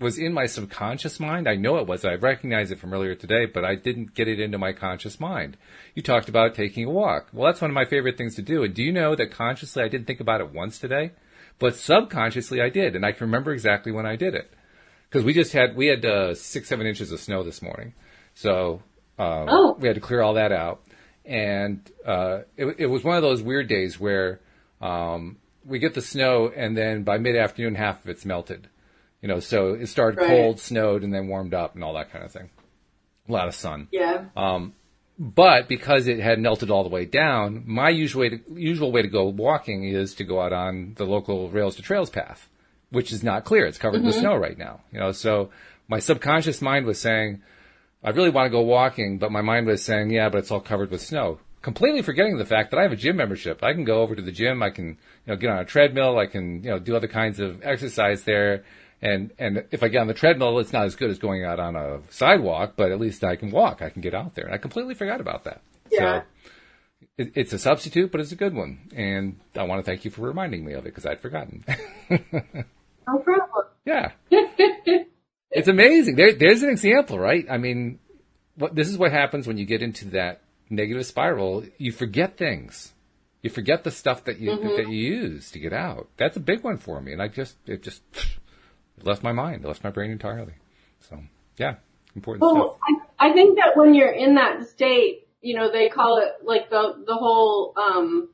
[0.00, 1.46] was in my subconscious mind.
[1.48, 2.04] I know it was.
[2.04, 5.56] I recognize it from earlier today, but I didn't get it into my conscious mind.
[5.94, 7.28] You talked about taking a walk.
[7.32, 8.62] Well, that's one of my favorite things to do.
[8.64, 11.12] And do you know that consciously I didn't think about it once today,
[11.58, 14.50] but subconsciously I did, and I can remember exactly when I did it
[15.08, 17.92] because we just had we had uh, six seven inches of snow this morning,
[18.34, 18.82] so
[19.18, 19.76] um, Oh.
[19.78, 20.80] we had to clear all that out,
[21.26, 24.40] and uh, it, it was one of those weird days where
[24.80, 25.36] um,
[25.66, 28.68] we get the snow, and then by mid afternoon half of it's melted.
[29.22, 30.28] You know, so it started Right.
[30.28, 32.50] cold, snowed, and then warmed up, and all that kind of thing.
[33.28, 33.88] A lot of sun.
[33.92, 34.24] Yeah.
[34.36, 34.74] Um,
[35.18, 39.02] but because it had melted all the way down, my usual way to, usual way
[39.02, 42.48] to go walking is to go out on the local rails to trails path,
[42.88, 43.66] which is not clear.
[43.66, 44.20] It's covered with mm-hmm.
[44.22, 44.80] snow right now.
[44.90, 45.50] You know, so
[45.88, 47.42] my subconscious mind was saying,
[48.02, 50.60] I really want to go walking, but my mind was saying, yeah, but it's all
[50.60, 51.40] covered with snow.
[51.60, 53.62] Completely forgetting the fact that I have a gym membership.
[53.62, 54.62] I can go over to the gym.
[54.62, 56.18] I can, you know, get on a treadmill.
[56.18, 58.64] I can, you know, do other kinds of exercise there.
[59.02, 61.58] And, and if I get on the treadmill, it's not as good as going out
[61.58, 63.80] on a sidewalk, but at least I can walk.
[63.80, 64.44] I can get out there.
[64.44, 65.62] And I completely forgot about that.
[65.90, 66.20] Yeah.
[66.20, 66.26] So
[67.16, 68.90] it, it's a substitute, but it's a good one.
[68.94, 71.64] And I want to thank you for reminding me of it because I'd forgotten.
[73.08, 73.66] No problem.
[73.84, 74.12] yeah.
[75.52, 76.14] It's amazing.
[76.14, 77.44] There, there's an example, right?
[77.50, 77.98] I mean,
[78.54, 81.64] what, this is what happens when you get into that negative spiral.
[81.76, 82.92] You forget things.
[83.42, 84.76] You forget the stuff that you mm-hmm.
[84.76, 86.08] that you use to get out.
[86.18, 88.02] That's a big one for me, and I just it just
[89.02, 90.54] left my mind, left my brain entirely.
[91.00, 91.20] So
[91.56, 91.76] yeah,
[92.14, 92.54] important stuff.
[92.54, 92.78] Well,
[93.18, 96.70] I, I think that when you're in that state, you know, they call it like
[96.70, 98.30] the the whole um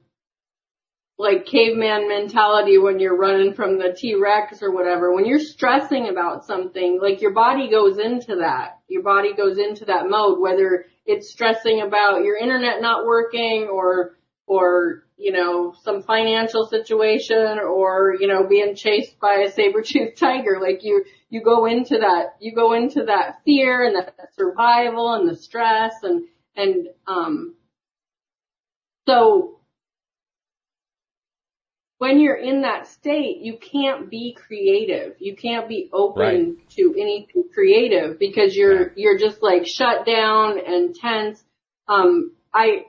[1.19, 5.15] like caveman mentality when you're running from the T-Rex or whatever.
[5.15, 8.81] When you're stressing about something, like your body goes into that.
[8.89, 14.17] Your body goes into that mode, whether it's stressing about your internet not working or
[14.47, 20.59] or you know some financial situation or you know being chased by a saber-toothed tiger.
[20.61, 25.29] Like you you go into that you go into that fear and that survival and
[25.29, 27.55] the stress and and um
[29.09, 29.61] so
[31.99, 35.17] when you're in that state you can't be creative.
[35.19, 36.71] You can't be open Right.
[36.77, 41.43] to anything creative because you're you're just like shut down and tense.
[41.89, 42.85] Um i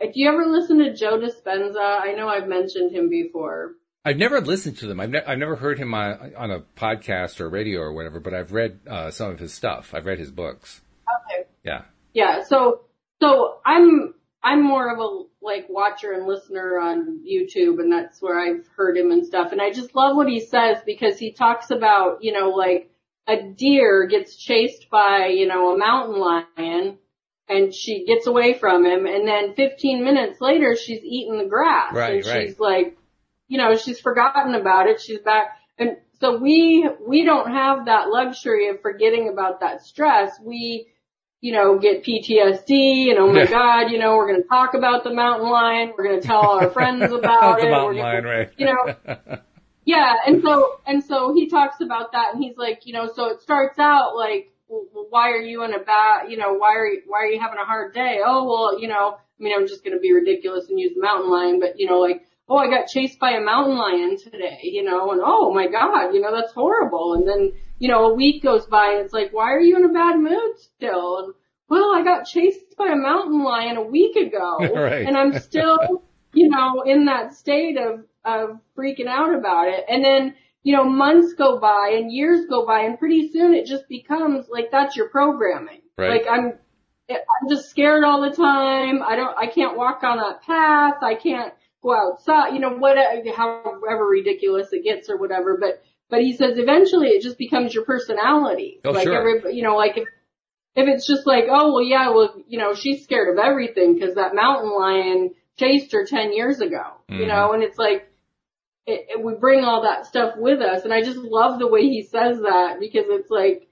[0.00, 2.00] do you ever listen to Joe Dispenza?
[2.00, 3.74] I know I've mentioned him before.
[4.04, 5.00] I've never listened to them.
[5.00, 8.34] I've, ne- I've never heard him on, on a podcast or radio or whatever, but
[8.34, 9.94] I've read uh, some of his stuff.
[9.94, 10.80] I've read his books.
[11.28, 11.48] Okay.
[11.64, 11.82] Yeah.
[12.14, 12.82] Yeah, so
[13.20, 18.38] so I'm I'm more of a like watcher and listener on YouTube and that's where
[18.38, 19.52] I've heard him and stuff.
[19.52, 22.90] And I just love what he says because he talks about, you know, like
[23.26, 26.98] a deer gets chased by, you know, a mountain lion
[27.48, 31.92] and she gets away from him and then 15 minutes later she's eating the grass
[31.94, 32.48] Right, and right.
[32.48, 32.96] she's like,
[33.48, 35.00] you know, she's forgotten about it.
[35.00, 40.32] She's back and so we, we don't have that luxury of forgetting about that stress.
[40.42, 40.86] We,
[41.42, 43.50] you know, get PTSD and oh my Yeah.
[43.50, 45.92] god, you know, we're going to talk about the mountain lion.
[45.96, 47.70] We're going to tell our friends about the it.
[47.70, 48.50] mountain lion, gonna, right?
[48.56, 49.16] You know,
[49.84, 50.14] yeah.
[50.26, 53.42] And so, and so he talks about that and he's like, you know, so it
[53.42, 57.02] starts out like, well, why are you in a bad, you know, why are you,
[57.06, 58.20] why are you having a hard day?
[58.24, 61.02] Oh, well, you know, I mean, I'm just going to be ridiculous and use the
[61.02, 64.60] mountain lion, but you know, like, oh, I got chased by a mountain lion today,
[64.62, 67.14] you know, and oh my god, you know, that's horrible.
[67.14, 69.84] And then, you know, a week goes by and it's like, why are you in
[69.84, 71.18] a bad mood still?
[71.18, 71.34] And,
[71.68, 75.06] well, I got chased by a mountain lion a week ago Right.
[75.06, 79.84] and I'm still, you know, in that state of, of freaking out about it.
[79.88, 80.34] And then,
[80.66, 84.46] you know, months go by and years go by and pretty soon it just becomes
[84.48, 85.80] like that's your programming.
[85.96, 86.10] Right.
[86.10, 86.58] Like I'm,
[87.08, 89.00] I'm just scared all the time.
[89.00, 90.94] I don't, I can't walk on that path.
[91.02, 95.56] I can't go outside, you know, whatever, however ridiculous it gets or whatever.
[95.56, 98.80] But, but he says eventually it just becomes your personality.
[98.84, 99.14] Oh, like sure.
[99.16, 100.08] every, you know, like if,
[100.74, 104.16] if it's just like, oh well, yeah, well, you know, she's scared of everything because
[104.16, 107.28] that mountain lion chased her ten years ago, you Mhm.
[107.28, 108.10] know, and it's like,
[109.22, 112.38] we bring all that stuff with us, and I just love the way he says
[112.40, 113.68] that because it's like,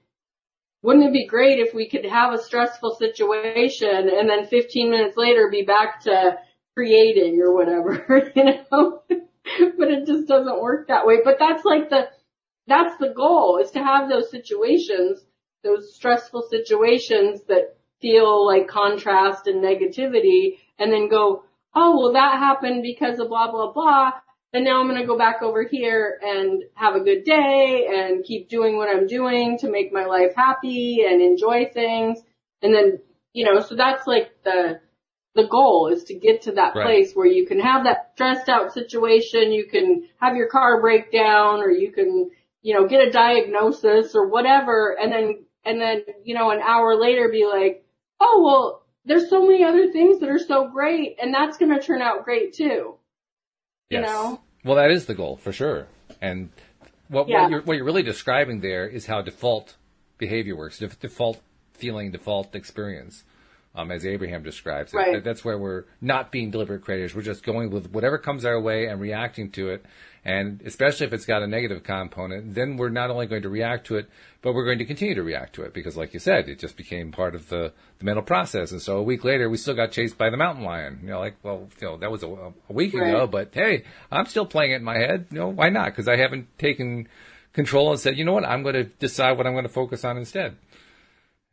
[0.81, 5.17] wouldn't it be great if we could have a stressful situation and then 15 minutes
[5.17, 6.37] later be back to
[6.75, 9.01] creating or whatever, you know?
[9.09, 11.17] but it just doesn't work that way.
[11.23, 12.09] But that's like the,
[12.67, 15.25] that's the goal is to have those situations,
[15.63, 22.37] those stressful situations that feel like contrast and negativity and then go, oh, well that
[22.37, 24.11] happened because of blah, blah, blah.
[24.55, 28.23] And now I'm going to go back over here and have a good day and
[28.23, 32.19] keep doing what I'm doing to make my life happy and enjoy things.
[32.61, 32.99] And then,
[33.33, 34.79] you know, so that's like the,
[35.33, 36.85] the goal is to get to that Right.
[36.85, 41.11] place where you can have that stressed out situation, you can have your car break
[41.11, 46.05] down or you can, you know, get a diagnosis or whatever and then, and then,
[46.23, 47.83] you know, an hour later be like,
[48.21, 51.85] oh, well, there's so many other things that are so great and that's going to
[51.85, 52.95] turn out great too.
[53.89, 54.05] You Yes.
[54.05, 54.39] know?
[54.65, 55.87] Well, that is the goal for sure.
[56.21, 56.49] And
[57.07, 57.43] what, Yeah.
[57.43, 59.75] what, you're, what you're really describing there is how default
[60.17, 61.39] behavior works, def- default
[61.73, 63.23] feeling, default experience,
[63.75, 64.97] um, as Abraham describes it.
[64.97, 65.23] Right.
[65.23, 67.13] That's where we're not being deliberate creators.
[67.13, 69.85] We're just going with whatever comes our way and reacting to it.
[70.25, 73.85] And especially if it's got a negative component, then we're not only going to react
[73.87, 74.09] to it,
[74.41, 76.75] but we're going to continue to react to it because, like you said, it just
[76.75, 78.71] became part of the, the mental process.
[78.71, 80.99] And so a week later, we still got chased by the mountain lion.
[81.03, 84.25] You know, like, well, you know, that was a, a week ago, but hey, I'm
[84.25, 85.27] still playing it in my head.
[85.29, 85.91] You know, why not?
[85.91, 87.07] Because I haven't taken
[87.53, 90.03] control and said, you know what, I'm going to decide what I'm going to focus
[90.03, 90.57] on instead.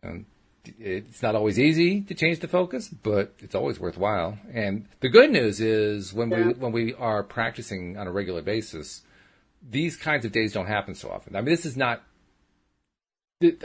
[0.02, 0.24] And
[0.64, 4.38] it's not always easy to change the focus, but it's always worthwhile.
[4.52, 9.02] And the good news is when we when we are practicing on a regular basis,
[9.68, 11.36] these kinds of days don't happen so often.
[11.36, 12.02] I mean, this is not.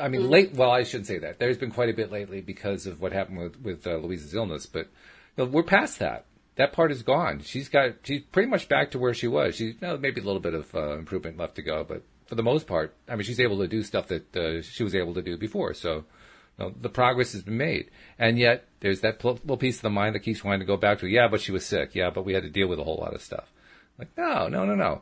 [0.02, 0.56] I mean, late.
[0.56, 1.38] Well, I shouldn't say that.
[1.38, 4.66] There's been quite a bit lately because of what happened with with uh, Louise's illness,
[4.66, 4.88] but
[5.38, 6.26] you know, we're past that.
[6.56, 7.42] That part is gone.
[7.42, 7.92] She's got.
[8.04, 9.56] She's pretty much back to where she was.
[9.56, 12.36] She you know, maybe a little bit of uh, improvement left to go, but for
[12.36, 15.14] the most part, I mean, she's able to do stuff that uh, she was able
[15.14, 15.74] to do before.
[15.74, 16.06] So
[16.66, 19.90] know, the progress has been made, and yet there's that pl- little piece of the
[19.90, 21.08] mind that keeps wanting to go back to.
[21.08, 21.96] Yeah, but she was sick.
[21.96, 23.52] Yeah, but we had to deal with a whole lot of stuff.
[23.98, 25.02] Like, no, no, no, no.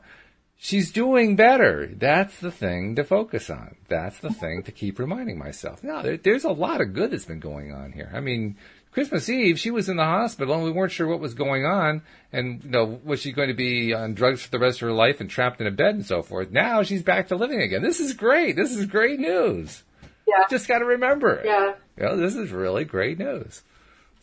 [0.58, 1.86] She's doing better.
[1.94, 3.76] That's the thing to focus on.
[3.90, 5.84] That's the thing to keep reminding myself.
[5.84, 8.10] No, there, there's a lot of good that's been going on here.
[8.14, 8.56] I mean,
[8.92, 12.02] Christmas Eve, she was in the hospital and we weren't sure what was going on.
[12.32, 14.94] And, you know, was she going to be on drugs for the rest of her
[14.94, 16.52] life and trapped in a bed and so forth?
[16.52, 17.82] Now she's back to living again.
[17.82, 18.56] This is great.
[18.56, 19.84] This is great news.
[20.28, 20.46] Yeah.
[20.50, 21.46] Just got to remember it.
[21.46, 21.74] Yeah.
[21.98, 23.62] You know, this is really great news.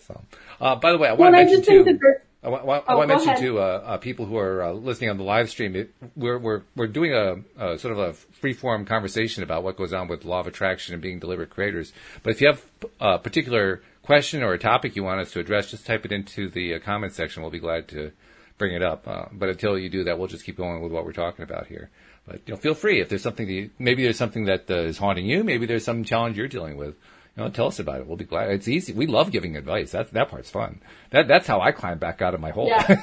[0.06, 0.20] So,
[0.60, 2.00] uh, by the way, I want to mention too.
[2.44, 4.72] I want, want, Oh, I want to mention to uh, uh, people who are uh,
[4.72, 5.76] listening on the live stream.
[5.76, 9.76] It, we're we're we're doing a, a sort of a free form conversation about what
[9.76, 11.92] goes on with law of attraction and being deliberate creators.
[12.24, 12.64] But if you have
[13.00, 16.48] a particular question or a topic you want us to address, just type it into
[16.48, 17.42] the uh, comment section.
[17.42, 18.10] We'll be glad to
[18.58, 19.06] bring it up.
[19.06, 21.68] Uh, but until you do that, we'll just keep going with what we're talking about
[21.68, 21.90] here.
[22.26, 24.82] But you know, feel free if there's something that you, maybe there's something that uh,
[24.82, 26.94] is haunting you, maybe there's some challenge you're dealing with.
[27.36, 28.06] You know, tell us about it.
[28.06, 28.50] We'll be glad.
[28.50, 28.92] It's easy.
[28.92, 29.90] We love giving advice.
[29.90, 30.80] That's that part's fun.
[31.10, 32.68] That that's how I climb back out of my hole.
[32.68, 32.86] yeah.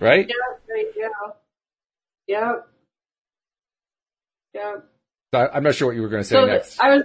[0.00, 0.26] right?
[0.28, 1.08] Yeah, right, yeah.
[2.26, 2.68] Yep.
[4.54, 4.88] Yep.
[5.34, 6.80] So I, I'm not sure what you were going to say So next.
[6.80, 7.04] I was,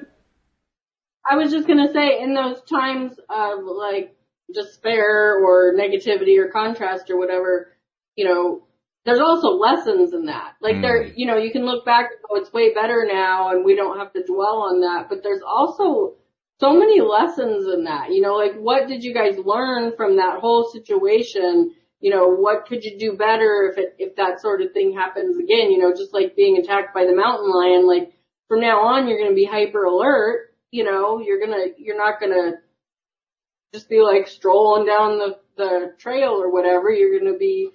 [1.30, 4.15] I was just gonna say, in those times of like
[4.54, 7.74] despair or negativity or contrast or whatever,
[8.15, 8.63] you know,
[9.10, 10.54] there's also lessons in that.
[10.62, 11.13] Like there, Mm.
[11.15, 13.98] you know, you can look back and go, it's way better now, and we don't
[13.98, 15.10] have to dwell on that.
[15.10, 16.13] But there's also
[16.60, 18.12] so many lessons in that.
[18.12, 21.74] You know, like what did you guys learn from that whole situation?
[22.02, 25.38] You know, what could you do better if it, if that sort of thing happens
[25.38, 25.72] again?
[25.72, 28.13] You know, just like being attacked by the mountain lion, like
[28.48, 30.54] from now on you're going to be hyper alert.
[30.72, 32.52] You know, you're gonna, you're not gonna
[33.74, 36.91] just be like strolling down the, the trail or whatever.
[36.91, 37.72] You're gonna be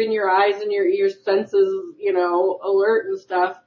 [0.00, 3.58] keeping your eyes and your ears senses, you know, alert and stuff.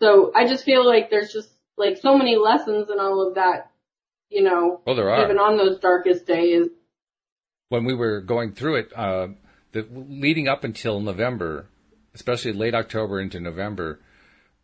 [0.00, 3.70] So I just feel like there's just like so many lessons in all of that,
[4.28, 5.24] you know, well, there are.
[5.24, 6.68] even on those darkest days.
[7.68, 9.28] when we were going through it, uh,
[9.72, 11.66] the leading up until November,
[12.14, 14.00] especially late October into November,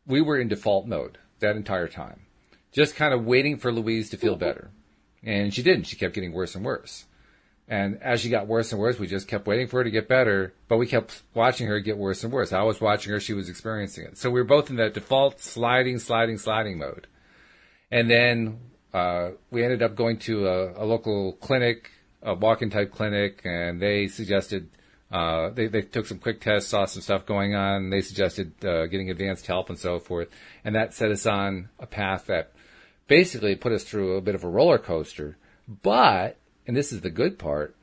[0.06, 2.26] we were in default mode that entire time,
[2.72, 4.70] just kind of waiting for Louise to feel better,
[5.22, 5.84] and she didn't.
[5.84, 7.06] She kept getting worse and worse,
[7.68, 10.08] and as she got worse and worse, we just kept waiting for her to get
[10.08, 12.52] better, but we kept watching her get worse and worse.
[12.52, 14.16] I was watching her; she was experiencing it.
[14.16, 17.06] So we were both in that default sliding, sliding, sliding mode.
[17.90, 18.60] And then
[18.94, 21.90] uh, we ended up going to a, a local clinic,
[22.22, 24.70] a walk-in type clinic, and they suggested
[25.10, 27.90] uh, they they took some quick tests, saw some stuff going on.
[27.90, 30.28] They suggested uh, getting advanced help and so forth,
[30.64, 32.52] and that set us on a path that
[33.08, 35.36] basically put us through a bit of a roller coaster.
[35.82, 37.74] But and this is the good part.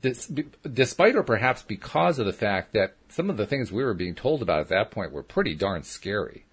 [0.00, 0.30] This,
[0.70, 4.14] despite or perhaps because of the fact that some of the things we were being
[4.14, 6.44] told about at that point were pretty darn scary.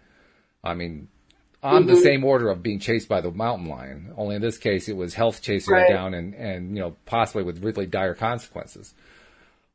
[0.64, 1.10] I mean,
[1.62, 2.02] on the mm-hmm.
[2.02, 4.14] same order of being chased by the mountain lion.
[4.16, 5.90] Only in this case, it was health chasing Right.
[5.90, 8.94] down and, and, you know, possibly with really dire consequences.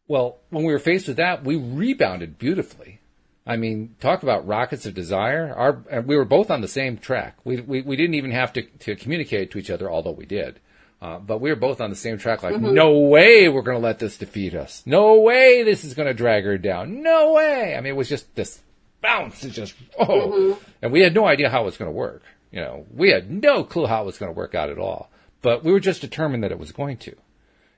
[0.08, 3.00] Well, when we were faced with that, we rebounded beautifully.
[3.46, 5.52] I mean, talk about rockets of desire.
[5.56, 7.36] Our, we were both on the same track.
[7.44, 10.60] We, we, we didn't even have to, to communicate to each other, although we did.
[11.02, 13.82] Uh, but we were both on the same track, like, no way we're going to
[13.82, 14.82] let this defeat us.
[14.84, 17.02] No way this is going to drag her down.
[17.02, 17.74] No way.
[17.74, 18.60] I mean, it was just this
[19.00, 19.42] bounce.
[19.42, 20.58] It just, oh.
[20.82, 22.22] And we had no idea how it was going to work.
[22.50, 25.10] You know, we had no clue how it was going to work out at all.
[25.40, 27.16] But we were just determined that it was going to.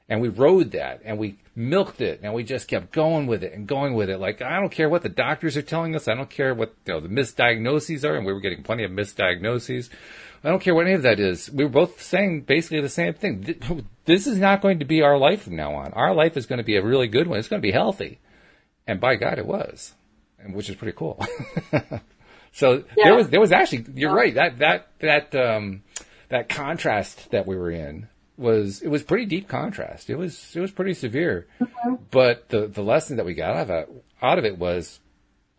[0.09, 3.53] And we rode that and we milked it and we just kept going with it
[3.53, 4.19] and going with it.
[4.19, 6.09] Like, I don't care what the doctors are telling us.
[6.09, 8.17] I don't care what you know, the misdiagnoses are.
[8.17, 9.91] And we were getting plenty of misdiagnoses.
[10.45, 11.51] I don't care what any of that is.
[11.51, 13.87] We were both saying basically the same thing.
[14.05, 15.93] This is not going to be our life from now on.
[15.93, 17.39] Our life is going to be a really good one.
[17.39, 18.19] It's going to be healthy.
[18.87, 19.95] And by God, it was,
[20.45, 21.25] which is pretty cool.
[22.53, 23.05] so yeah.
[23.05, 24.35] there was, there was actually, you're right.
[24.35, 25.85] That, that, that, um,
[26.29, 30.11] that contrast that we were in was, it was pretty deep contrast.
[30.11, 31.47] It was, it was pretty severe.
[31.61, 31.95] Mm-hmm.
[32.11, 34.99] But the, the lesson that we got out of it, out of it was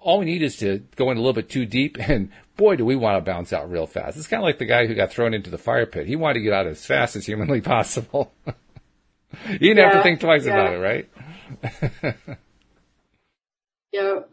[0.04, 2.86] all we need is to go in a little bit too deep and boy, do
[2.86, 4.18] we want to bounce out real fast.
[4.18, 6.08] It's kind of like the guy who got thrown into the fire pit.
[6.08, 8.34] He wanted to get out as fast as humanly possible.
[8.46, 10.54] you didn't yeah, have to think twice yeah.
[10.54, 11.10] about it, right?
[13.92, 14.30] yep.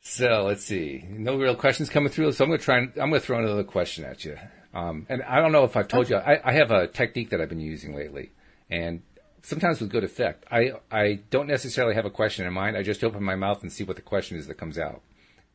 [0.00, 1.04] So let's see.
[1.08, 2.32] No real questions coming through.
[2.32, 4.36] So I'm going to try and I'm going to throw another question at you.
[4.72, 7.40] Um, and I don't know if I've told you, I, I have a technique that
[7.40, 8.32] I've been using lately
[8.68, 9.02] and
[9.44, 10.44] sometimes with good effect.
[10.50, 12.76] I, I don't necessarily have a question in mind.
[12.76, 15.02] I just open my mouth and see what the question is that comes out.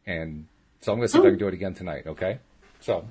[0.05, 0.47] And
[0.79, 2.03] so I'm going to see if I can do it again tonight.
[2.05, 2.39] Okay.
[2.79, 3.05] So,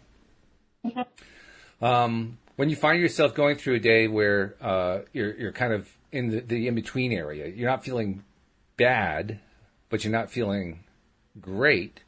[1.83, 5.91] um, when you find yourself going through a day where uh, you're you're kind of
[6.11, 8.25] in the, the in between area, you're not feeling
[8.77, 9.41] bad,
[9.91, 10.85] but you're not feeling
[11.41, 12.01] great.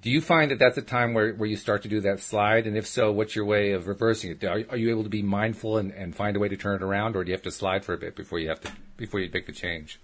[0.00, 2.66] Do you find that that's a time where, where you start to do that slide?
[2.66, 4.42] And if so, what's your way of reversing it?
[4.44, 6.82] Are, are you able to be mindful and, and find a way to turn it
[6.82, 9.20] around, or do you have to slide for a bit before you have to before
[9.20, 10.00] you make the change?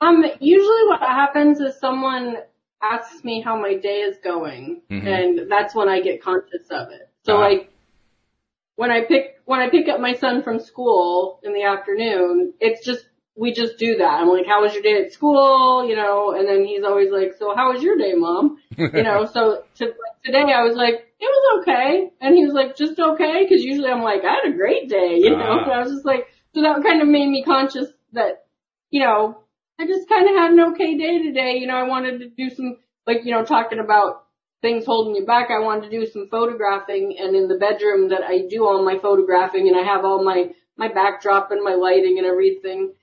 [0.00, 2.36] Um, usually what happens is someone
[2.82, 5.06] asks me how my day is going, mm-hmm.
[5.06, 7.10] and that's when I get conscious of it.
[7.24, 7.48] So uh-huh.
[7.48, 7.72] like
[8.76, 12.84] when I pick when I pick up my son from school in the afternoon, it's
[12.84, 13.07] just
[13.38, 14.20] we just do that.
[14.20, 15.88] I'm like, how was your day at school?
[15.88, 18.58] You know, and then he's always like, so how was your day, mom?
[18.76, 22.10] you know, so to, like, today I was like, it was okay.
[22.20, 23.46] And he was like, just okay?
[23.48, 25.92] Cause usually I'm like, I had a great day, you know, uh and I was
[25.92, 28.46] just like, so that kind of made me conscious that,
[28.90, 29.42] you know,
[29.78, 31.58] I just kind of had an okay day today.
[31.58, 34.24] You know, I wanted to do some, like, you know, talking about
[34.62, 35.50] things holding you back.
[35.50, 38.98] I wanted to do some photographing and in the bedroom that I do all my
[38.98, 42.94] photographing and I have all my, my backdrop and my lighting and everything.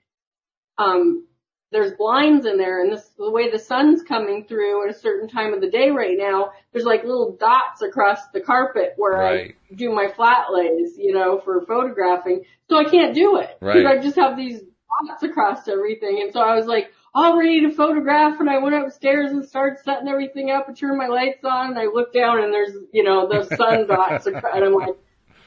[0.78, 1.28] Um,
[1.72, 5.28] there's blinds in there and this, the way the sun's coming through at a certain
[5.28, 9.56] time of the day right now, there's like little dots across the carpet where right.
[9.72, 12.46] I do my flat lays, you know, for photographing.
[12.70, 13.58] So I can't do it.
[13.60, 13.76] Right.
[13.76, 16.22] Because I just have these dots across everything.
[16.24, 19.80] And so I was like all ready to photograph and I went upstairs and started
[19.84, 23.04] setting everything up and turned my lights on and I looked down and there's, you
[23.04, 24.96] know, those sun dots and I'm like,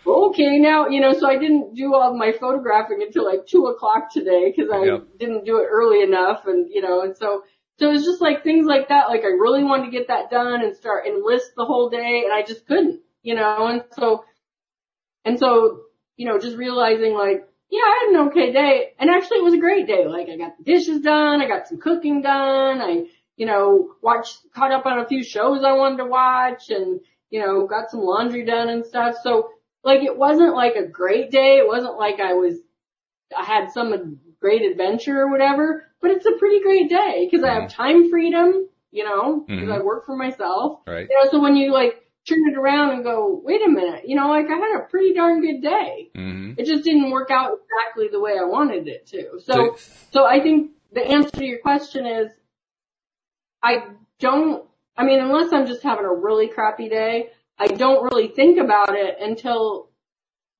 [0.09, 4.12] okay now, you know, so I didn't do all my photographing until like two o'clock
[4.12, 5.05] today because I yep.
[5.18, 7.42] didn't do it early enough and, you know, and so,
[7.79, 9.09] so it was just like things like that.
[9.09, 12.23] Like I really wanted to get that done and start and list the whole day
[12.25, 14.25] and I just couldn't, you know, and so,
[15.25, 15.83] and so,
[16.16, 18.92] you know, just realizing like, yeah, I had an okay day.
[18.99, 20.07] And actually it was a great day.
[20.07, 21.40] Like I got the dishes done.
[21.42, 22.81] I got some cooking done.
[22.81, 23.05] I,
[23.37, 27.40] you know, watched, caught up on a few shows I wanted to watch and, you
[27.40, 29.16] know, got some laundry done and stuff.
[29.23, 29.51] So
[29.85, 31.59] like it wasn't like a great day.
[31.59, 32.55] It wasn't like I was,
[33.37, 37.51] I had some great adventure or whatever, but it's a pretty great day because mm-hmm.
[37.51, 37.83] I have mm-hmm.
[37.83, 39.73] time freedom, you know, because mm-hmm.
[39.73, 40.81] I work for myself.
[40.87, 41.07] Right.
[41.09, 44.14] You know, so when you like, turn it around and go, wait a minute, you
[44.14, 46.11] know, like I had a pretty darn good day.
[46.14, 46.55] Mm-hmm.
[46.59, 49.41] It just didn't work out exactly the way I wanted it to.
[49.43, 49.77] So,
[50.12, 52.31] so I think the answer to your question is,
[53.62, 53.87] I
[54.21, 54.64] don't,
[54.97, 58.94] I mean, unless I'm just having a really crappy day, I don't really think about
[58.94, 59.90] it until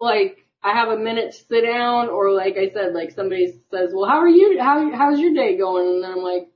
[0.01, 3.91] like I have a minute to sit down or like I said, like somebody says,
[3.95, 5.87] well, how are you, how, how's your day going?
[5.87, 6.49] And then I'm like,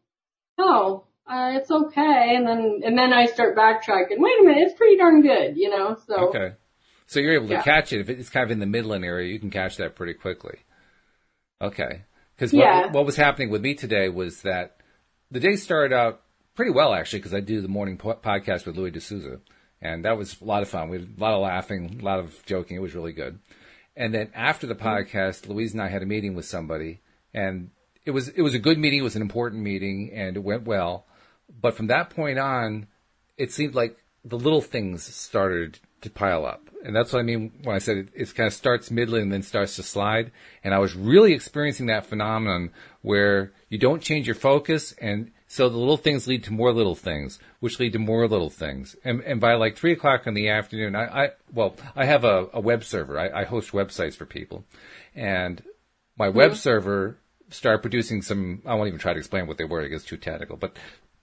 [0.59, 2.35] oh, uh, it's okay.
[2.35, 4.19] And then, and then I start backtracking.
[4.19, 6.29] Wait a minute, it's pretty darn good, you know, so.
[6.29, 6.55] Okay.
[7.07, 7.63] So you're able to yeah.
[7.63, 8.01] catch it.
[8.01, 10.59] If it's kind of in the Midland area, you can catch that pretty quickly.
[11.61, 12.03] Okay.
[12.39, 12.91] Cause what, yeah.
[12.91, 14.79] what was happening with me today was that
[15.31, 16.23] the day started out
[16.57, 19.41] pretty well, actually, because I do the morning po- podcast with Louis D'Souza.
[19.83, 20.89] And that was a lot of fun.
[20.89, 22.77] We had a lot of laughing, a lot of joking.
[22.77, 23.41] It was really good.
[23.97, 27.01] And then after the podcast, Louise and I had a meeting with somebody
[27.35, 27.71] and
[28.07, 29.01] it was, it was a good meeting.
[29.01, 31.05] It was an important meeting and it went well.
[31.61, 32.87] But from that point on,
[33.37, 36.71] it seemed like the little things started to pile up.
[36.85, 39.33] And that's what I mean when I said it, it kind of starts middling and
[39.33, 40.31] then starts to slide.
[40.63, 42.71] And I was really experiencing that phenomenon
[43.03, 46.95] where you don't change your focus and so the little things lead to more little
[46.95, 48.97] things, which lead to more little things.
[49.05, 52.49] And, and by like three o'clock in the afternoon, I, I well, I have a,
[52.55, 53.19] a web server.
[53.19, 54.65] I, I, host websites for people.
[55.15, 55.63] And
[56.17, 56.39] my mm-hmm.
[56.39, 57.19] web server
[57.51, 59.83] started producing some, I won't even try to explain what they were.
[59.83, 60.75] I guess too technical, but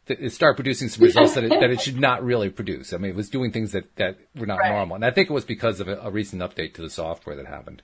[0.05, 2.93] it started producing some results that it, that it should not really produce.
[2.93, 4.69] I mean, it was doing things that, that were not right.
[4.69, 4.93] normal.
[4.93, 7.47] And I think it was because of a, a, recent update to the software that
[7.47, 7.81] happened.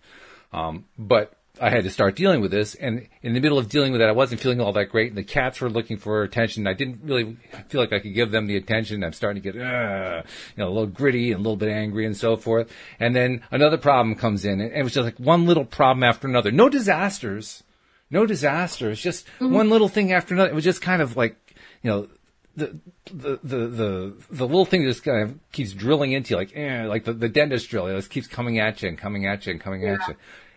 [0.53, 3.91] Um, but I had to start dealing with this, and in the middle of dealing
[3.91, 6.67] with that, I wasn't feeling all that great, and the cats were looking for attention.
[6.67, 7.37] I didn't really
[7.69, 9.03] feel like I could give them the attention.
[9.03, 10.23] I'm starting to get, uh,
[10.55, 12.71] you know, a little gritty and a little bit angry and so forth.
[12.99, 16.27] And then another problem comes in, and it was just like one little problem after
[16.27, 16.51] another.
[16.51, 17.63] No disasters,
[18.09, 19.53] no disasters, just mm-hmm.
[19.53, 20.49] one little thing after another.
[20.49, 21.35] It was just kind of like,
[21.81, 22.07] you know,
[22.55, 22.79] the,
[23.11, 26.85] the, the, the, the little thing just kind of keeps drilling into you, like, eh,
[26.85, 27.87] like the, the dentist drill.
[27.87, 29.97] It just keeps coming at you and coming at you and coming yeah.
[30.01, 30.15] at you.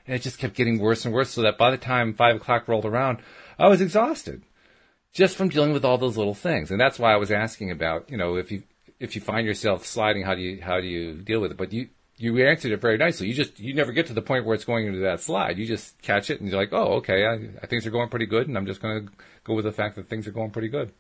[0.09, 2.67] And it just kept getting worse and worse so that by the time five o'clock
[2.67, 3.19] rolled around,
[3.59, 4.43] I was exhausted
[5.13, 6.71] just from dealing with all those little things.
[6.71, 8.63] And that's why I was asking about, you know, if you,
[8.99, 11.59] if you find yourself sliding, how do you, how do you deal with it?
[11.59, 13.29] But you, you answered it very nicely.
[13.29, 15.59] You just, you never get to the point where it's going into that slide.
[15.59, 18.27] You just catch it and you're like, oh, okay, I, I things are going pretty
[18.27, 19.13] good and I'm just going to
[19.45, 20.91] go with the fact that things are going pretty good.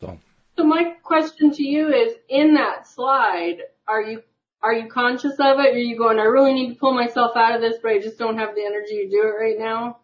[0.00, 0.18] So.
[0.58, 3.58] So my question to you is, in that slide,
[3.88, 4.22] are you
[4.66, 5.74] are you conscious of it?
[5.74, 8.18] Are you going, I really need to pull myself out of this, but I just
[8.18, 9.98] don't have the energy to do it right now?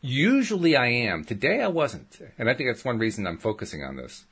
[0.00, 1.24] Usually I am.
[1.24, 2.18] Today I wasn't.
[2.38, 4.24] And I think that's one reason I'm focusing on this.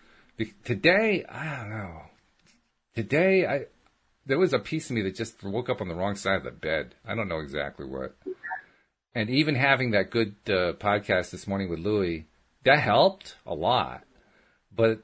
[0.64, 2.02] Today, I don't know.
[2.94, 3.66] Today, I,
[4.24, 6.44] there was a piece of me that just woke up on the wrong side of
[6.44, 6.94] the bed.
[7.06, 8.16] I don't know exactly what.
[9.14, 12.28] And even having that good uh, podcast this morning with Louie,
[12.64, 14.04] that helped a lot.
[14.74, 15.00] But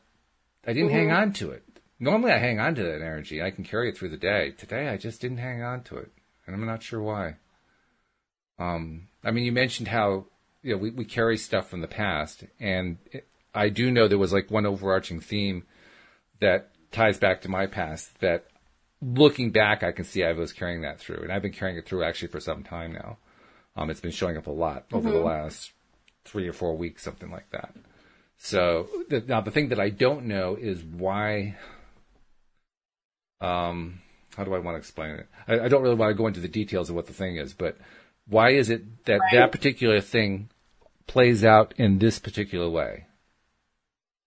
[0.66, 0.96] I didn't mm-hmm.
[0.96, 1.62] hang on to it.
[2.02, 3.40] Normally I hang on to that energy.
[3.40, 4.50] I can carry it through the day.
[4.58, 6.10] Today I just didn't hang on to it.
[6.44, 7.36] And I'm not sure why.
[8.58, 10.26] Um, I mean, you mentioned how,
[10.64, 12.42] you know, we, we carry stuff from the past.
[12.58, 15.62] And it, I do know there was like one overarching theme
[16.40, 18.46] that ties back to my past that
[19.00, 21.22] looking back, I can see I was carrying that through.
[21.22, 23.18] And I've been carrying it through actually for some time now.
[23.76, 25.18] Um, it's been showing up a lot over mm-hmm.
[25.18, 25.70] the last
[26.24, 27.76] three or four weeks, something like that.
[28.38, 31.54] So the, now the thing that I don't know is why
[33.42, 34.00] um,
[34.36, 35.28] how do I want to explain it?
[35.48, 37.52] I, I, don't really want to go into the details of what the thing is,
[37.52, 37.76] but
[38.26, 39.34] why is it that right.
[39.34, 40.48] that particular thing
[41.06, 43.06] plays out in this particular way?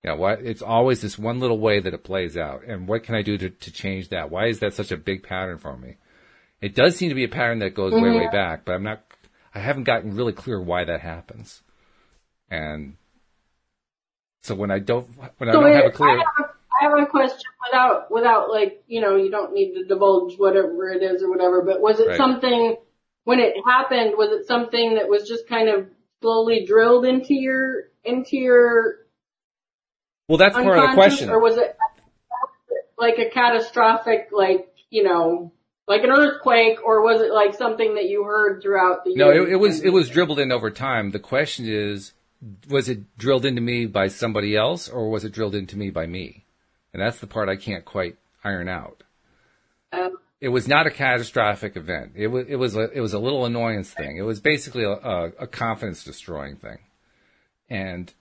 [0.03, 3.03] You know, why it's always this one little way that it plays out, and what
[3.03, 4.29] can I do to, to change that?
[4.29, 5.95] Why is that such a big pattern for me?
[6.61, 8.03] It does seem to be a pattern that goes mm-hmm.
[8.03, 9.03] way, way back, but I'm not,
[9.53, 11.61] I haven't gotten really clear why that happens.
[12.49, 12.97] And
[14.43, 16.23] so when I don't, when so I don't have a clear, I
[16.89, 21.03] have a question without, without like, you know, you don't need to divulge whatever it
[21.03, 22.17] is or whatever, but was it right.
[22.17, 22.77] something,
[23.23, 25.87] when it happened, was it something that was just kind of
[26.21, 28.95] slowly drilled into your, into your
[30.27, 31.29] well, that's part of the question.
[31.29, 31.77] Or was it
[32.97, 35.51] like a catastrophic, like, you know,
[35.87, 39.49] like an earthquake, or was it like something that you heard throughout the No, it,
[39.49, 41.11] it was, it was dribbled in over time.
[41.11, 42.13] The question is,
[42.69, 46.05] was it drilled into me by somebody else, or was it drilled into me by
[46.05, 46.44] me?
[46.95, 49.03] And that's the part I can't quite iron out.
[49.91, 52.13] Um, it was not a catastrophic event.
[52.15, 54.15] It was it was a, it was a little annoyance thing.
[54.15, 56.77] It was basically a, a, a confidence destroying thing.
[57.69, 58.13] And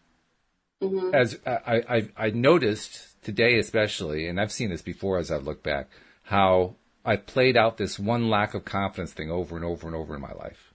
[0.82, 1.14] mm-hmm.
[1.14, 5.62] as I, I I noticed today, especially, and I've seen this before as I've looked
[5.62, 5.88] back,
[6.24, 10.16] how I played out this one lack of confidence thing over and over and over
[10.16, 10.74] in my life,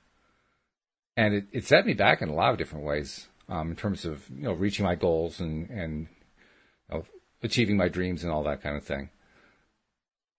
[1.18, 4.06] and it, it set me back in a lot of different ways um, in terms
[4.06, 6.08] of you know reaching my goals and and
[6.90, 7.06] you know,
[7.44, 9.10] achieving my dreams and all that kind of thing.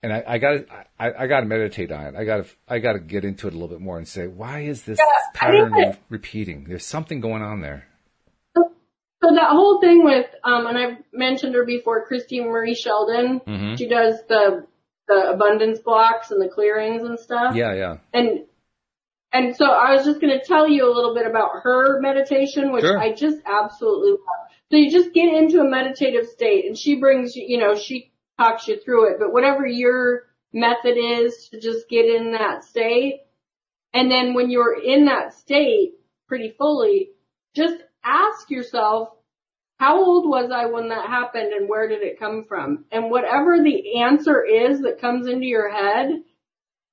[0.02, 0.64] And I, I got
[0.98, 2.14] I, I got to meditate on it.
[2.16, 4.26] I got to I got to get into it a little bit more and say,
[4.26, 6.64] why is this yeah, pattern that, repeating?
[6.64, 7.86] There's something going on there.
[8.56, 8.72] So,
[9.22, 13.40] so that whole thing with um, and I've mentioned her before, Christie Marie Sheldon.
[13.46, 13.74] Mm-hmm.
[13.74, 14.66] She does the
[15.06, 17.54] the abundance blocks and the clearings and stuff.
[17.54, 17.96] Yeah, yeah.
[18.14, 18.46] And
[19.32, 22.72] and so I was just going to tell you a little bit about her meditation,
[22.72, 22.98] which sure.
[22.98, 24.39] I just absolutely love.
[24.70, 28.12] So you just get into a meditative state and she brings you, you know, she
[28.38, 33.22] talks you through it, but whatever your method is to just get in that state.
[33.92, 35.94] And then when you're in that state
[36.28, 37.10] pretty fully,
[37.54, 39.08] just ask yourself,
[39.78, 42.84] how old was I when that happened and where did it come from?
[42.92, 46.22] And whatever the answer is that comes into your head,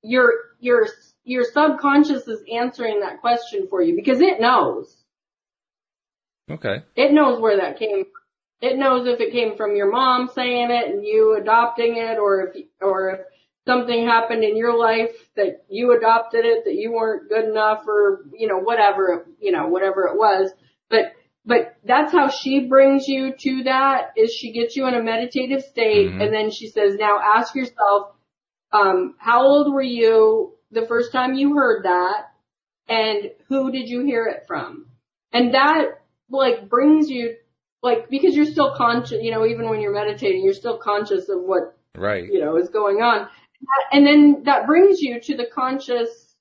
[0.02, 0.88] your, your,
[1.22, 4.97] your subconscious is answering that question for you because it knows.
[6.50, 6.82] Okay.
[6.96, 8.12] It knows where that came from.
[8.60, 12.48] It knows if it came from your mom saying it and you adopting it or
[12.48, 13.20] if, or if
[13.68, 18.24] something happened in your life that you adopted it, that you weren't good enough or,
[18.32, 20.50] you know, whatever, you know, whatever it was.
[20.90, 21.12] But,
[21.44, 25.62] but that's how she brings you to that is she gets you in a meditative
[25.62, 26.20] state mm-hmm.
[26.20, 28.12] and then she says, now ask yourself,
[28.72, 32.24] um, how old were you the first time you heard that
[32.88, 34.86] and who did you hear it from?
[35.32, 37.36] And that like brings you
[37.82, 41.42] like because you're still conscious, you know, even when you're meditating, you're still conscious of
[41.42, 42.24] what right.
[42.24, 43.28] you know is going on,
[43.92, 46.34] and then that brings you to the conscious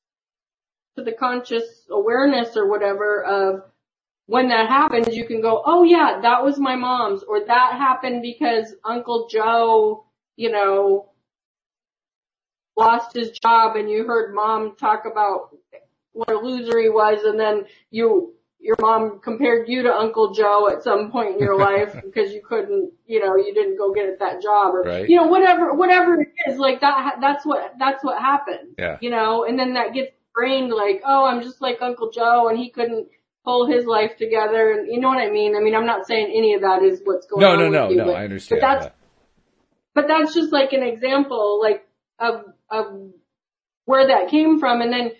[0.95, 3.61] to the conscious awareness or whatever of
[4.25, 8.21] when that happens, you can go, oh yeah, that was my mom's, or that happened
[8.21, 11.09] because Uncle Joe, you know,
[12.75, 15.55] lost his job and you heard mom talk about
[16.11, 20.67] what a loser he was and then you your mom compared you to Uncle Joe
[20.69, 24.19] at some point in your life because you couldn't, you know, you didn't go get
[24.19, 25.07] that job or, Right.
[25.09, 28.75] you know, whatever, whatever it is, like that, that's what, that's what happened.
[28.77, 28.97] Yeah.
[29.01, 32.57] You know, and then that gets brained like, oh, I'm just like Uncle Joe and
[32.57, 33.07] he couldn't
[33.45, 35.55] pull his life together and you know what I mean?
[35.55, 37.73] I mean, I'm not saying any of that is what's going No, on no, with
[37.73, 38.05] no, you, no.
[38.05, 38.59] but, I understand.
[38.61, 38.95] But that's, that.
[39.93, 41.87] but that's just like an example, like,
[42.19, 43.11] of, of
[43.85, 44.81] where that came from.
[44.81, 45.11] And then,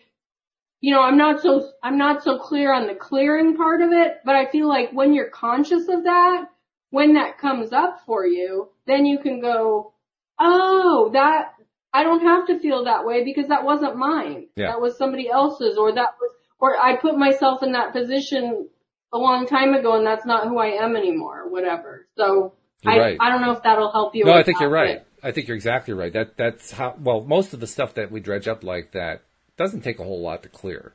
[0.80, 4.18] you know, I'm not so, I'm not so clear on the clearing part of it,
[4.24, 6.46] but I feel like when you're conscious of that,
[6.90, 9.94] when that comes up for you, then you can go,
[10.40, 11.54] oh, that,
[11.94, 14.48] I don't have to feel that way because that wasn't mine.
[14.56, 14.68] Yeah.
[14.68, 18.70] That was somebody else's or that was, or I put myself in that position
[19.14, 22.08] a long time ago and that's not who I am anymore, whatever.
[22.18, 22.54] So
[22.84, 23.18] You're I, right.
[23.20, 24.26] I don't know if that'll help you.
[24.26, 25.00] No, I think you're right.
[25.00, 26.14] but- I think you're exactly right.
[26.14, 26.96] That that's how.
[27.00, 29.24] Well, most of the stuff that we dredge up like that
[29.58, 30.94] doesn't take a whole lot to clear.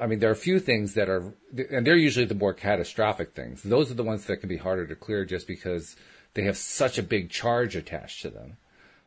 [0.00, 1.32] I mean, there are a few things that are,
[1.70, 3.62] and they're usually the more catastrophic things.
[3.62, 5.96] Those are the ones that can be harder to clear just because
[6.34, 8.56] they have such a big charge attached to them.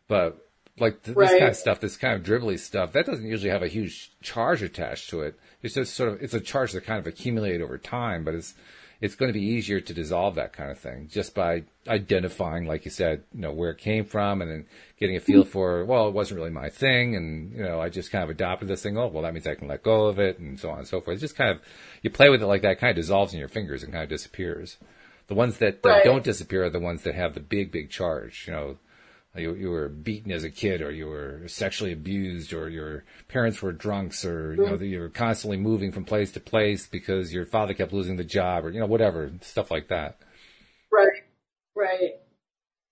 [0.07, 0.47] But
[0.79, 3.63] like th- this kind of stuff, this kind of dribbly stuff, that doesn't usually have
[3.63, 5.37] a huge charge attached to it.
[5.61, 8.53] It's just sort of, it's a charge that kind of accumulate over time, but it's,
[9.01, 12.83] it's going to be easier to dissolve that kind of thing just by identifying, like
[12.83, 14.65] you said, you know, where it came from and then
[14.99, 15.47] getting a feel mm.
[15.47, 17.15] for, well, it wasn't really my thing.
[17.15, 18.97] And, you know, I just kind of adopted this thing.
[18.97, 20.99] Oh, well, that means I can let go of it and so on and so
[20.99, 21.15] forth.
[21.15, 21.61] It's just kind of,
[22.01, 24.09] you play with it like that, kind of dissolves in your fingers and kind of
[24.09, 24.77] disappears.
[25.27, 26.03] The ones that, that Right.
[26.03, 28.77] don't disappear are the ones that have the big, big charge, you know,
[29.36, 33.61] you, you were beaten as a kid or you were sexually abused or your parents
[33.61, 37.45] were drunks or you know you were constantly moving from place to place because your
[37.45, 40.17] father kept losing the job or you know whatever stuff like that
[40.91, 41.21] Right.
[41.75, 42.11] Right.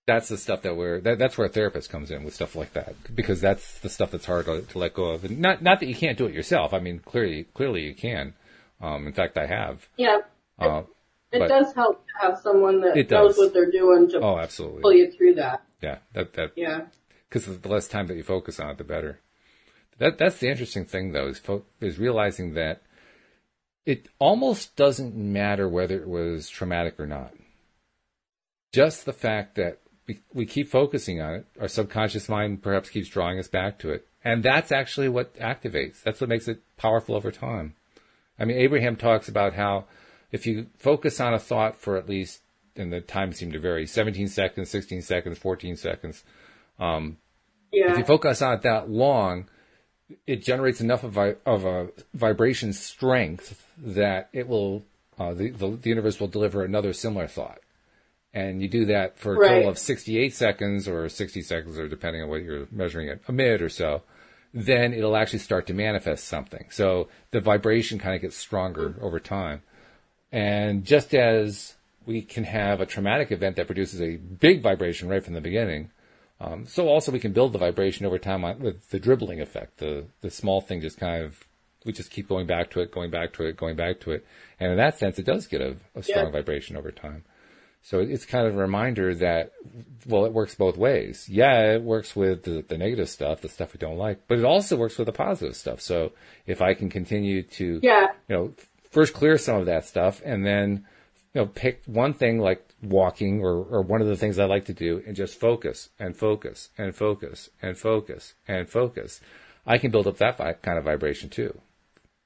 [0.06, 2.72] that's the stuff that we're that, that's where a therapist comes in with stuff like
[2.74, 5.80] that because that's the stuff that's hard to, to let go of and not not
[5.80, 8.32] that you can't do it yourself i mean clearly clearly you can
[8.80, 10.18] um in fact i have Yeah.
[10.60, 10.82] uh,
[11.32, 14.82] It But- does help to have someone that knows what they're doing to oh absolutely
[14.82, 15.62] pull you through that.
[15.80, 16.86] Yeah that that Yeah.
[17.28, 19.20] because the less time that you focus on it, the better.
[19.98, 22.82] That that's the interesting thing, though, is fo- is realizing that
[23.84, 27.32] it almost doesn't matter whether it was traumatic or not.
[28.72, 33.08] Just the fact that we, we keep focusing on it, our subconscious mind perhaps keeps
[33.08, 36.02] drawing us back to it, and that's actually what activates.
[36.02, 37.74] That's what makes it powerful over time.
[38.38, 39.86] I mean, Abraham talks about how
[40.30, 42.40] if you focus on a thought for at least,
[42.78, 46.24] and the time seemed to vary, 17 seconds, 16 seconds, 14 seconds,
[46.78, 47.14] if
[47.72, 47.98] Yeah.
[47.98, 49.48] you focus on it that long,
[50.26, 54.84] it generates enough of a, of a vibration strength that it will,
[55.18, 57.60] uh, the, the, the universe will deliver another similar thought.
[58.32, 59.48] And you do that for a Right.
[59.48, 63.32] total of 68 seconds or 60 seconds, or depending on what you're measuring it, a
[63.32, 64.02] minute or so,
[64.54, 66.66] then it'll actually start to manifest something.
[66.70, 69.62] So the vibration kind of gets stronger over time.
[70.30, 71.74] And just as
[72.08, 75.90] we can have a traumatic event that produces a big vibration right from the beginning,
[76.40, 79.76] um, so also we can build the vibration over time on, with the dribbling effect.
[79.78, 81.44] The the small thing just kind of
[81.84, 84.26] we just keep going back to it, going back to it, going back to it,
[84.58, 86.32] and in that sense, it does get a, a strong Yeah.
[86.32, 87.24] vibration over time.
[87.82, 89.52] So it's kind of a reminder that
[90.06, 91.28] well, it works both ways.
[91.30, 94.44] Yeah, it works with the, the negative stuff, the stuff we don't like, but it
[94.44, 95.80] also works with the positive stuff.
[95.80, 96.12] So
[96.46, 98.08] if I can continue to Yeah.
[98.28, 98.52] you know,
[98.90, 100.86] first clear some of that stuff and then,
[101.38, 104.64] you know, pick one thing like walking or, or one of the things I like
[104.64, 109.20] to do and just focus and focus and focus and focus and focus.
[109.64, 111.60] I can build up that vi- kind of vibration too,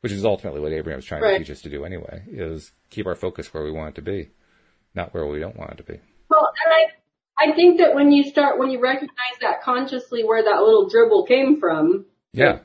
[0.00, 1.32] which is ultimately what Abraham's trying Right.
[1.32, 4.02] to teach us to do anyway, is keep our focus where we want it to
[4.02, 4.30] be,
[4.94, 5.98] not where we don't want it to be.
[6.30, 10.42] Well, and I, I think that when you start, when you recognize that consciously where
[10.42, 12.60] that little dribble came from, Yeah.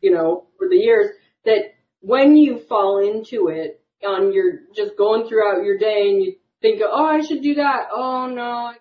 [0.00, 1.08] you know, for the years,
[1.46, 6.36] that when you fall into it on your, just going throughout your day and you
[6.62, 7.88] think, oh, I should do that.
[7.92, 8.72] Oh no.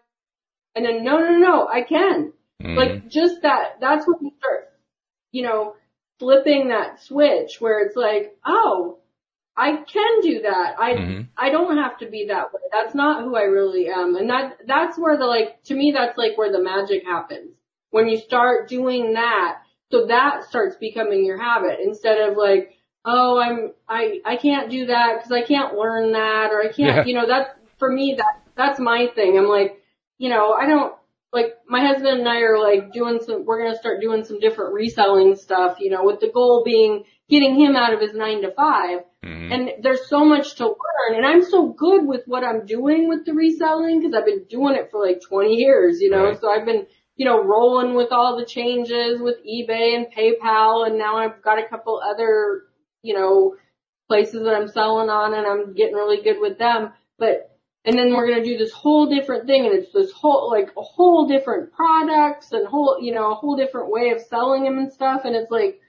[0.76, 2.34] And then, no, no, no, I can.
[2.62, 2.76] Mhm.
[2.78, 4.70] Like just that, that's when you start,
[5.32, 5.76] you know,
[6.20, 9.00] flipping that switch where it's like, oh,
[9.56, 10.76] I can do that.
[10.80, 11.28] I, Mhm.
[11.38, 12.62] I don't have to be that way.
[12.72, 14.16] That's not who I really am.
[14.16, 17.56] And that, that's where the like, to me, that's like where the magic happens.
[17.92, 19.58] When you start doing that,
[19.92, 22.74] so that starts becoming your habit instead of like,
[23.12, 26.98] oh, I'm, I, I can't do that because I can't learn that or I can't,
[26.98, 27.04] Yeah.
[27.06, 29.38] you know, that, for me, that, that's my thing.
[29.38, 29.82] I'm like,
[30.18, 30.94] you know, I don't,
[31.32, 34.40] like my husband and I are like doing some, we're going to start doing some
[34.40, 38.42] different reselling stuff, you know, with the goal being getting him out of his nine
[38.42, 39.52] to 5 Mhm.
[39.54, 43.26] And there's so much to learn and I'm so good with what I'm doing with
[43.26, 46.40] the reselling because I've been doing it for like 20 years, you know, Right.
[46.40, 46.88] so I've been,
[47.18, 51.60] you know, rolling with all the changes with eBay and PayPal and now I've got
[51.60, 52.64] a couple other,
[53.02, 53.56] you know,
[54.08, 56.92] places that I'm selling on and I'm getting really good with them.
[57.18, 60.50] But, and then we're going to do this whole different thing and it's this whole,
[60.50, 64.64] like a whole different products and whole, you know, a whole different way of selling
[64.64, 65.22] them and stuff.
[65.26, 65.80] And it's like,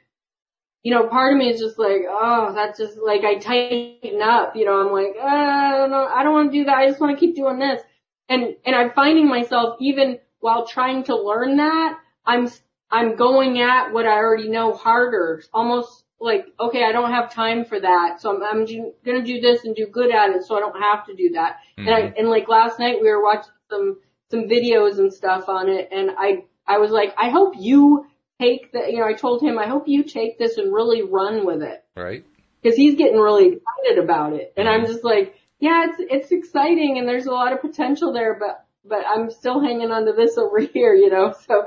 [0.83, 4.57] you know, part of me is just like, oh, that's just like I tighten up,
[4.57, 6.77] you know, I'm like, uh, I don't know, I don't want to do that.
[6.77, 7.83] I just want to keep doing this.
[8.29, 12.49] And, and I'm finding myself even while trying to learn that, I'm,
[12.91, 17.65] I'm going at what I already know harder, almost like, okay, I don't have time
[17.65, 18.21] for that.
[18.21, 20.81] So I'm, I'm do, gonna do this and do good at it so I don't
[20.81, 21.57] have to do that.
[21.79, 22.19] And I, mm-hmm.
[22.19, 23.99] and like last night we were watching some,
[24.31, 28.07] some videos and stuff on it and I, I was like, I hope you
[28.39, 31.47] take the, you know, I told him, I hope you take this and really run
[31.47, 31.85] with it.
[31.97, 32.25] Right.
[32.63, 34.53] Cause he's getting really excited about it.
[34.57, 34.93] And I'm mm-hmm.
[34.93, 39.05] just like, yeah, it's, it's exciting and there's a lot of potential there, but, but
[39.07, 41.67] I'm still hanging on to this over here, you know, so,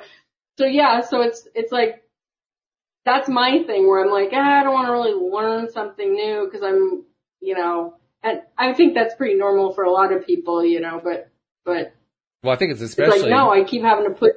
[0.59, 2.02] so yeah, so it's, it's like,
[3.05, 6.45] that's my thing where I'm like, ah, I don't want to really learn something new
[6.45, 7.03] because I'm,
[7.41, 11.01] you know, and I think that's pretty normal for a lot of people, you know,
[11.03, 11.29] but,
[11.65, 11.93] but
[12.43, 13.23] Well, I think it's it's especially.
[13.23, 14.33] like, no, I keep having to put,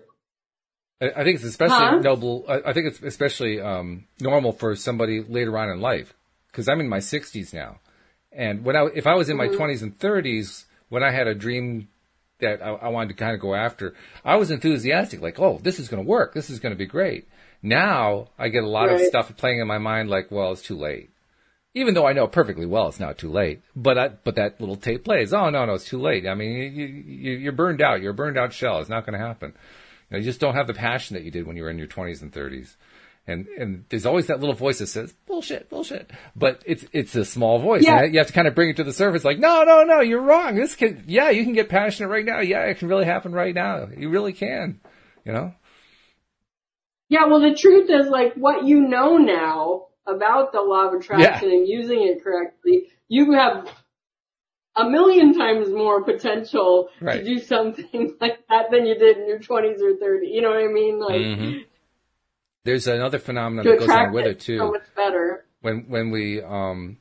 [1.01, 1.99] I think it's especially Huh?
[1.99, 2.45] noble.
[2.49, 6.15] I think it's especially um, normal for somebody later on in life
[6.49, 7.81] because I'm in my 60s now,
[8.33, 11.35] and when I if I was in my 20s and 30s when I had a
[11.35, 11.89] dream
[12.41, 13.95] that I, I wanted to kind of go after,
[14.25, 16.87] I was enthusiastic, like, oh, this is going to work, this is going to be
[16.87, 17.29] great.
[17.63, 20.77] Now I get a lot of stuff playing in my mind, like, well, it's too
[20.77, 21.11] late.
[21.75, 24.77] Even though I know perfectly well it's not too late, but I, but that little
[24.77, 25.35] tape plays.
[25.35, 26.27] Oh no, no, it's too late.
[26.27, 28.01] I mean, you, you, you're burned out.
[28.01, 28.81] You're a burned out shell.
[28.81, 29.53] It's not going to happen.
[30.11, 31.77] You, know, you just don't have the passion that you did when you were in
[31.77, 32.77] your 20s and 30s.
[33.29, 36.11] And and there's always that little voice that says bullshit, bullshit.
[36.37, 37.83] But it's it's a small voice.
[37.83, 38.05] Yeah.
[38.05, 39.25] You have to kind of bring it to the surface.
[39.25, 40.55] Like, no, no, no, you're wrong.
[40.55, 42.41] This can, yeah, you can get passionate right now.
[42.41, 43.89] Yeah, it can really happen right now.
[43.97, 44.81] You really can.
[45.25, 45.55] You know.
[47.09, 51.51] Yeah, well, the truth is, like, what you know now about the law of attraction
[51.51, 53.69] and using it correctly, you have
[54.77, 57.19] a million times more potential Right.
[57.19, 60.33] to do something like that than you did in your 20s or 30s.
[60.33, 60.99] You know what I mean?
[61.01, 61.65] Like, Mhm.
[62.65, 64.59] There's another phenomenon that goes on with it it too.
[64.59, 65.47] so much better.
[65.61, 66.99] when when we um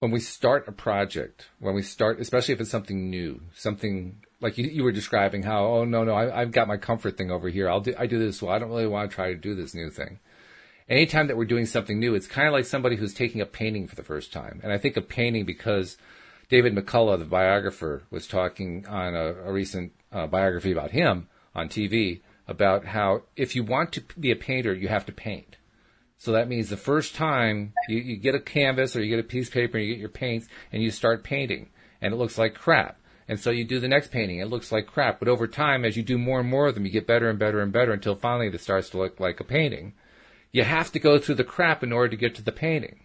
[0.00, 4.58] when we start a project, when we start, especially if it's something new, something like
[4.58, 7.48] you, you were describing how, oh no, no, I, I've got my comfort thing over
[7.48, 7.68] here.
[7.68, 8.40] I'll do, I do this.
[8.40, 10.18] Well, I don't really want to try to do this new thing.
[10.88, 13.86] Anytime that we're doing something new, it's kind of like somebody who's taking a painting
[13.86, 14.60] for the first time.
[14.62, 15.96] And I think of painting because
[16.48, 21.68] David McCullough, the biographer, was talking on a, a recent uh, biography about him on
[21.68, 25.56] TV about how if you want to be a painter, you have to paint.
[26.18, 29.28] So that means the first time you, you get a canvas or you get a
[29.28, 31.70] piece of paper and you get your paints and you start painting
[32.00, 32.98] and it looks like crap.
[33.30, 35.20] And so you do the next painting, it looks like crap.
[35.20, 37.38] But over time, as you do more and more of them, you get better and
[37.38, 39.92] better and better until finally it starts to look like a painting.
[40.50, 42.98] You have to go through the crap in order to get to the painting.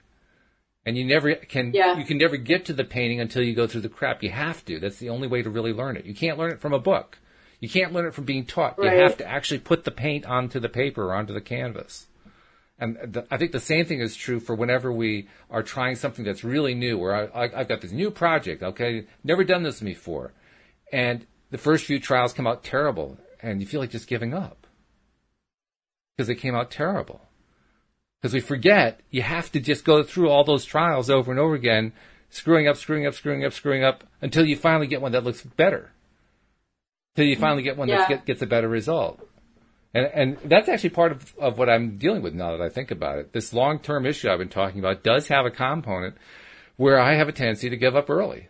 [0.84, 1.96] And you never can, Yeah.
[2.00, 4.24] you can never get to the painting until you go through the crap.
[4.24, 4.80] You have to.
[4.80, 6.06] That's the only way to really learn it.
[6.06, 7.20] You can't learn it from a book.
[7.60, 8.80] You can't learn it from being taught.
[8.80, 8.98] Right.
[8.98, 12.08] You have to actually put the paint onto the paper or onto the canvas.
[12.78, 16.26] And the, I think the same thing is true for whenever we are trying something
[16.26, 16.98] that's really new.
[16.98, 20.34] Where I, I, I've got this new project, okay, never done this before,
[20.92, 24.68] and the first few trials come out terrible, and you feel like just giving up
[26.16, 27.22] because they came out terrible.
[28.22, 31.54] Because we forget you have to just go through all those trials over and over
[31.54, 31.94] again,
[32.30, 35.44] screwing up, screwing up, screwing up, screwing up, until you finally get one that looks
[35.44, 35.92] better.
[37.16, 38.08] Until you finally get one that Yeah.
[38.18, 39.26] get, gets a better result.
[39.96, 42.92] And, and that's actually part of, of what I'm dealing with now that I think
[42.92, 43.32] about it.
[43.32, 46.16] This long term issue I've been talking about does have a component
[46.76, 48.50] where I have a tendency to give up early.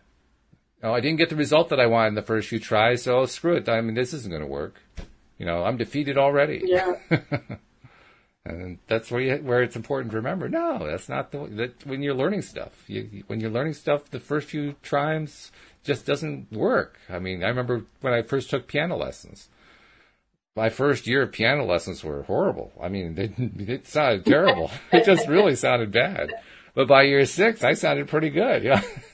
[0.81, 3.25] Oh, I didn't get the result that I wanted in the first few tries, so
[3.27, 3.69] screw it.
[3.69, 4.81] I mean, this isn't going to work.
[5.37, 6.63] You know, I'm defeated already.
[6.65, 6.95] Yeah.
[8.47, 10.47] And that's where you, where it's important to remember.
[10.47, 12.83] No, that's not the that when you're learning stuff.
[12.87, 15.51] You, when you're learning stuff, the first few times
[15.83, 16.99] just doesn't work.
[17.09, 19.49] I mean, I remember when I first took piano lessons.
[20.55, 22.71] My first year of piano lessons were horrible.
[22.81, 23.33] I mean, they,
[23.73, 24.71] it sounded terrible.
[24.91, 26.31] it just really sounded bad.
[26.73, 28.63] But by year six, I sounded pretty good.
[28.63, 28.81] Yeah.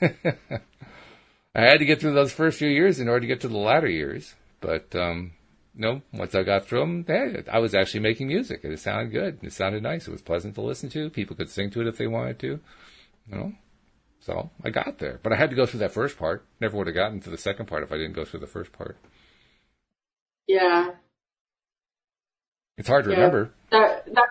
[1.54, 3.58] I had to get through those first few years in order to get to the
[3.58, 4.34] latter years.
[4.60, 5.32] But um,
[5.74, 8.60] no, once I got through them, hey, I was actually making music.
[8.64, 9.38] It sounded good.
[9.42, 10.06] It sounded nice.
[10.06, 11.10] It was pleasant to listen to.
[11.10, 12.60] People could sing to it if they wanted to.
[13.28, 13.52] You know,
[14.20, 15.20] so I got there.
[15.22, 16.44] But I had to go through that first part.
[16.60, 18.72] Never would have gotten to the second part if I didn't go through the first
[18.72, 18.96] part.
[20.46, 20.90] Yeah.
[22.82, 23.16] It's hard to Yeah.
[23.18, 23.52] remember.
[23.70, 24.28] That that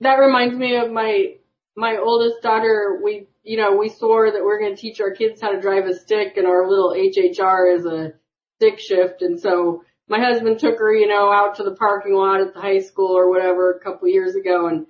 [0.00, 1.36] that reminds me of my
[1.76, 5.40] my oldest daughter, we, you know, we swore that we're going to teach our kids
[5.40, 8.12] how to drive a stick and our little HHR is a
[8.56, 9.22] stick shift.
[9.22, 12.60] And so my husband took her, you know, out to the parking lot at the
[12.60, 14.66] high school or whatever a couple years ago.
[14.66, 14.86] And,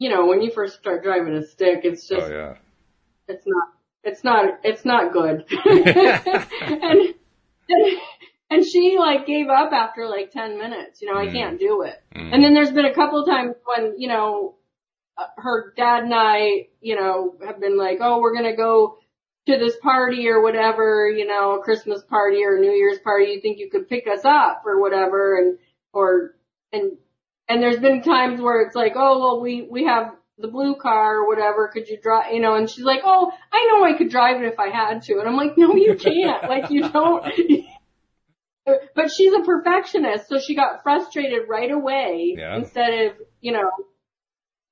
[0.00, 2.54] you know, when you first start driving a stick, it's just, oh yeah.
[3.28, 3.68] it's not,
[4.02, 5.44] it's not, it's not good.
[5.66, 7.14] and,
[7.68, 7.98] and,
[8.50, 11.32] and she like gave up after like 10 minutes, you know, I Mm.
[11.32, 12.02] can't do it.
[12.14, 12.32] Mm.
[12.34, 14.54] And then there's been a couple times when, you know,
[15.16, 18.98] uh, her dad and I, you know, have been like, oh, we're going to go
[19.46, 23.32] to this party or whatever, you know, a Christmas party or a New Year's party.
[23.32, 25.38] You think you could pick us up or whatever.
[25.38, 25.58] And,
[25.92, 26.34] or,
[26.72, 26.92] and,
[27.48, 31.16] and there's been times where it's like, oh, well, we, we have the blue car
[31.16, 31.66] or whatever.
[31.68, 34.46] Could you drive, you know, and she's like, oh, I know I could drive it
[34.52, 35.18] if I had to.
[35.18, 36.44] And I'm like, no, you can't.
[36.48, 37.24] like you don't.
[38.94, 42.56] But she's a perfectionist, so she got frustrated right away Yeah.
[42.56, 43.70] instead of, you know,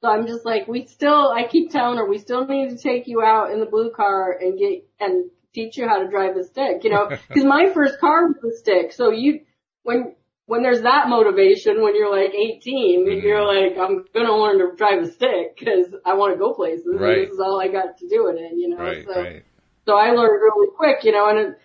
[0.03, 3.07] so I'm just like, we still, I keep telling her, we still need to take
[3.07, 6.45] you out in the blue car and get, and teach you how to drive a
[6.45, 8.93] stick, you know, cause my first car was a stick.
[8.93, 9.41] So you,
[9.83, 13.23] when, when there's that motivation, when you're like 18, Mhm.
[13.23, 16.87] you're like, I'm gonna learn to drive a stick cause I want to go places.
[16.87, 17.27] and Right.
[17.27, 19.21] this is all I got to do it in, you know, Right, so.
[19.21, 19.43] right.
[19.87, 21.59] So I learned really quick, you know, and it,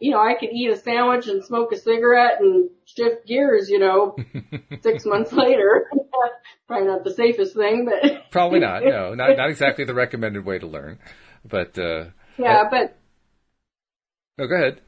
[0.00, 3.78] you know, I could eat a sandwich and smoke a cigarette and shift gears, you
[3.78, 4.16] know,
[4.82, 5.90] six months later.
[6.68, 8.82] Probably not the safest thing, but Probably not.
[8.84, 10.98] No, not not exactly the recommended way to learn.
[11.44, 12.06] But uh,
[12.38, 12.96] yeah, but
[14.38, 14.80] no, go ahead.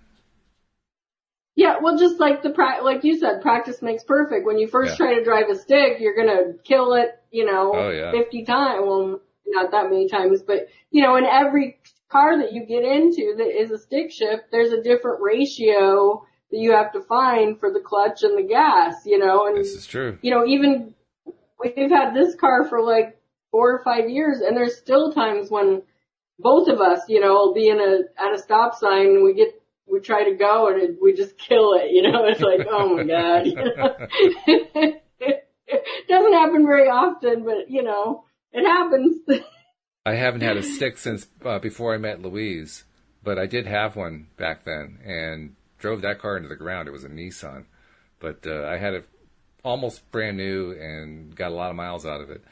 [1.55, 4.47] yeah, well, just like the pra- like you said, practice makes perfect.
[4.47, 5.07] When you first Yeah.
[5.07, 8.11] try to drive a stick, you're gonna kill it, you know, Oh, yeah.
[8.13, 8.83] 50 times.
[8.87, 11.79] Well, not that many times, but you know, in every
[12.11, 16.59] car that you get into that is a stick shift, there's a different ratio that
[16.59, 19.87] you have to find for the clutch and the gas, you know, and This is
[19.87, 20.19] true.
[20.23, 20.95] you know, even
[21.59, 25.83] we've had this car for like four or five years and there's still times when
[26.39, 29.35] both of us, you know, will be in a, at a stop sign and we
[29.35, 32.67] get, we try to go and it, we just kill it, you know, it's like,
[32.69, 33.43] oh my god.
[34.47, 35.03] it
[36.09, 39.21] doesn't happen very often, but you know, it happens.
[40.07, 42.85] I haven't had a stick since uh, before I met Louise,
[43.25, 46.87] but I did have one back then and drove that car into the ground.
[46.87, 47.65] It was a Nissan,
[48.21, 49.09] but uh, I had it
[49.65, 52.45] almost brand new and got a lot of miles out of it.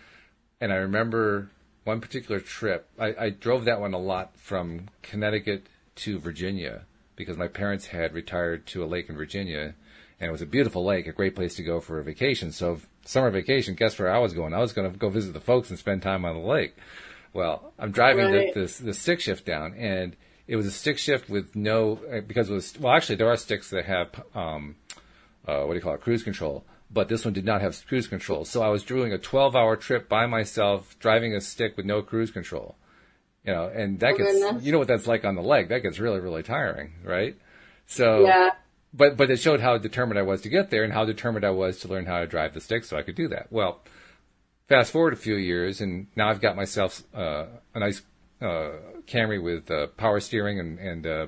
[0.61, 1.49] And I remember
[1.85, 2.89] one particular trip.
[2.99, 6.83] I, I drove that one a lot from Connecticut to Virginia
[7.15, 9.75] because my parents had retired to a lake in Virginia,
[10.19, 12.51] and it was a beautiful lake, a great place to go for a vacation.
[12.51, 14.55] So summer vacation, guess where I was going?
[14.55, 16.75] I was going to go visit the folks and spend time on the lake.
[17.35, 18.55] Well, I'm driving Right.
[18.55, 20.17] the, the the stick shift down, and
[20.47, 23.37] it was a stick shift with no uh, because it was well actually there are
[23.37, 24.77] sticks that have um
[25.47, 28.07] uh, what do you call it cruise control, but this one did not have cruise
[28.07, 28.45] control.
[28.47, 32.01] So I was doing a 12 hour trip by myself, driving a stick with no
[32.03, 32.77] cruise control.
[33.45, 34.65] You know, and that Oh, gets goodness.
[34.65, 35.69] you know what that's like on the leg.
[35.69, 37.37] That gets really really tiring, right?
[37.87, 38.51] So yeah.
[38.95, 41.51] but but it showed how determined I was to get there and how determined I
[41.51, 43.49] was to learn how to drive the stick so I could do that.
[43.51, 43.83] Well,
[44.69, 48.03] fast forward a few years and now I've got myself uh, a nice
[48.41, 48.73] uh,
[49.07, 51.27] Camry with uh, power steering and and uh,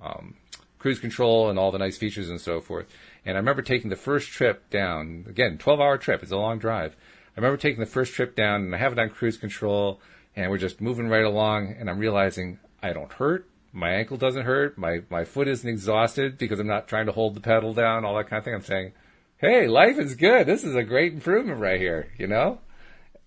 [0.00, 0.36] um,
[0.78, 2.86] cruise control and all the nice features and so forth.
[3.24, 6.22] And I remember taking the first trip down again, 12 hour trip.
[6.22, 6.94] It's a long drive.
[7.36, 10.00] I remember taking the first trip down and I have it on cruise control
[10.36, 13.48] and we're just moving right along and I'm realizing I don't hurt.
[13.72, 14.78] My ankle doesn't hurt.
[14.78, 18.16] My, my foot isn't exhausted because I'm not trying to hold the pedal down, all
[18.16, 18.54] that kind of thing.
[18.54, 18.92] I'm saying,
[19.38, 20.46] Hey, life is good.
[20.46, 22.60] This is a great improvement right here, you know?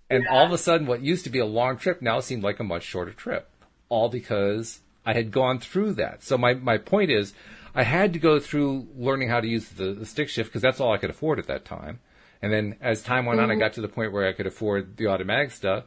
[0.09, 2.59] And all of a sudden, what used to be a long trip now seemed like
[2.59, 3.49] a much shorter trip.
[3.89, 6.23] All because I had gone through that.
[6.23, 7.33] So my, my point is,
[7.75, 10.79] I had to go through learning how to use the, the stick shift because that's
[10.79, 11.99] all I could afford at that time.
[12.41, 13.59] And then as time went on, I mm-hmm.
[13.59, 15.83] got to the point where I could afford the automatic stuff.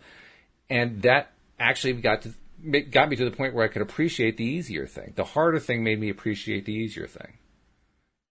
[0.71, 4.45] And that actually got to, got me to the point where I could appreciate the
[4.45, 5.15] easier thing.
[5.17, 7.39] The harder thing made me appreciate the easier thing.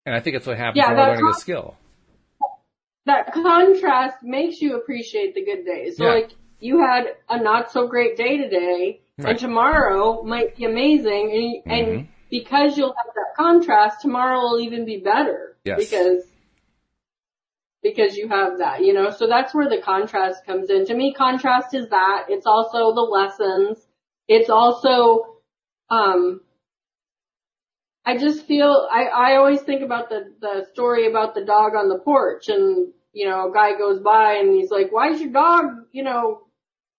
[0.06, 1.78] And I think that's what happens Yeah, when we're learning a skill.
[3.06, 5.98] That contrast makes you appreciate the good days.
[5.98, 6.12] So Yeah.
[6.14, 9.32] like you had a not so great day today Right.
[9.32, 14.60] and tomorrow might be amazing and, you- and because you'll have that contrast, tomorrow will
[14.62, 15.58] even be better.
[15.66, 15.78] Yes.
[15.90, 16.28] Because
[17.84, 20.86] because you have that, you know, so that's where the contrast comes in.
[20.86, 22.26] To me, contrast is that.
[22.30, 23.88] It's also the lessons.
[24.28, 25.38] It's also,
[25.90, 26.42] um,
[28.06, 31.88] I just feel, I, I always think about the, the story about the dog on
[31.90, 35.32] the porch and, you know, a guy goes by and he's like, why is your
[35.32, 36.42] dog, you know,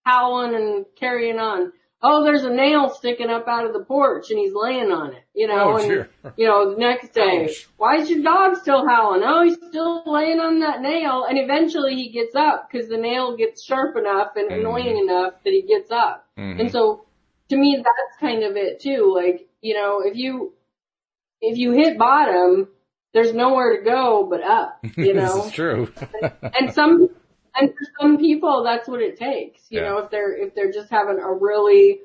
[0.04, 1.72] howling and carrying on?
[2.04, 5.22] oh, there's a nail sticking up out of the porch and he's laying on it,
[5.34, 7.68] you know, Oh, and, you know, the next day, Ouch.
[7.76, 9.22] why is your dog still howling?
[9.24, 13.36] Oh, he's still laying on that nail and eventually he gets up because the nail
[13.36, 14.58] gets sharp enough and Mhm.
[14.58, 16.26] annoying enough that he gets up.
[16.36, 16.58] Mhm.
[16.62, 17.06] And so
[17.50, 19.12] to me, that's kind of it too.
[19.14, 20.54] Like, you know, if you,
[21.42, 22.68] if you hit bottom,
[23.12, 25.36] there's nowhere to go but up, you know?
[25.36, 25.92] this is true.
[26.42, 27.08] and some
[27.54, 29.88] and for some people that's what it takes you Yeah.
[29.90, 31.98] know if they're if they're just having a really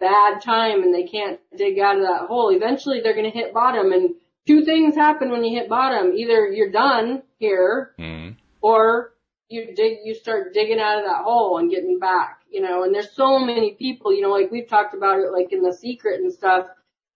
[0.00, 3.54] bad time and they can't dig out of that hole eventually they're going to hit
[3.54, 4.14] bottom and
[4.46, 8.36] two things happen when you hit bottom either you're done here Mhm.
[8.60, 9.14] or
[9.48, 12.92] you dig you start digging out of that hole and getting back you know and
[12.94, 16.20] there's so many people you know like we've talked about it like in the secret
[16.20, 16.66] and stuff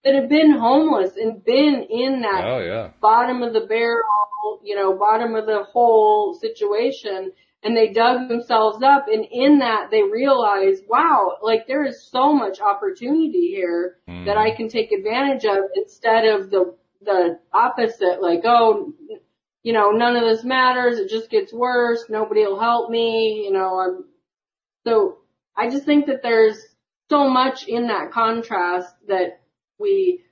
[0.07, 2.91] that have been homeless and been in that Oh yeah.
[3.03, 7.33] bottom of the barrel, you know, bottom of the hole situation
[7.65, 12.33] and they dug themselves up and in that they realized, wow, like there is so
[12.33, 14.25] much opportunity here Mm.
[14.27, 18.93] that I can take advantage of instead of the, the opposite, like, oh,
[19.65, 20.99] you know, none of this matters.
[21.01, 22.05] It just gets worse.
[22.09, 23.43] Nobody will help me.
[23.45, 24.05] You know, I'm,
[24.87, 25.19] so
[25.57, 26.57] I just think that there's
[27.11, 29.41] so much in that contrast that
[29.79, 30.22] we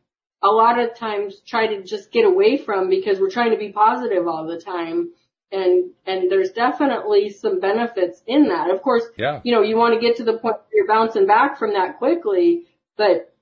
[0.42, 3.70] a lot of times try to just get away from because we're trying to be
[3.72, 5.10] positive all the time.
[5.50, 8.70] And, and there's definitely some benefits in that.
[8.70, 9.40] Of course, Yeah.
[9.44, 11.98] you know, you want to get to the point where you're bouncing back from that
[11.98, 12.64] quickly,
[12.98, 13.32] but,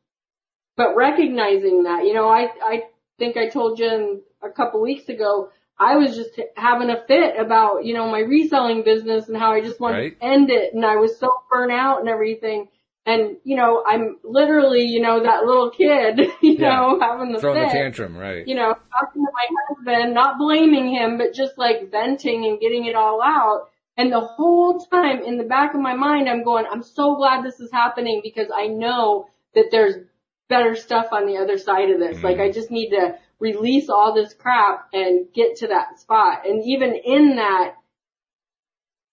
[0.76, 2.82] but recognizing that, you know, I, I
[3.18, 5.48] think I told you a couple weeks ago,
[5.78, 9.60] I was just having a fit about, you know, my reselling business and how I
[9.62, 10.20] just wanted Right.
[10.20, 12.68] to end it and I was so burnt out and everything.
[13.04, 16.68] And, you know, I'm literally, you know, that little kid, you Yeah.
[16.76, 18.46] know, having the Throwing the tantrum, right?
[18.46, 22.86] you know, talking to my husband, not blaming him, but just like venting and getting
[22.86, 23.70] it all out.
[23.96, 27.44] And the whole time in the back of my mind, I'm going, I'm so glad
[27.44, 29.96] this is happening because I know that there's
[30.48, 32.18] better stuff on the other side of this.
[32.18, 32.22] Mm.
[32.22, 36.46] Like I just need to release all this crap and get to that spot.
[36.46, 37.74] And even in that,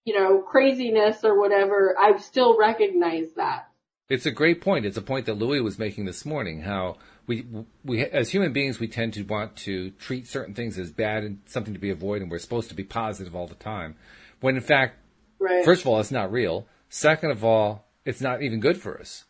[0.05, 3.68] you know, craziness or whatever, I still recognize that.
[4.09, 4.87] It's a great point.
[4.87, 6.61] It's a point that Louis was making this morning.
[6.61, 6.97] How
[7.27, 7.45] we
[7.85, 11.39] we as human beings we tend to want to treat certain things as bad and
[11.45, 12.23] something to be avoided.
[12.23, 13.95] and We're supposed to be positive all the time,
[14.41, 14.95] when in fact,
[15.37, 15.63] Right.
[15.63, 16.67] first of all, it's not real.
[16.89, 19.25] Second of all, it's not even good for us.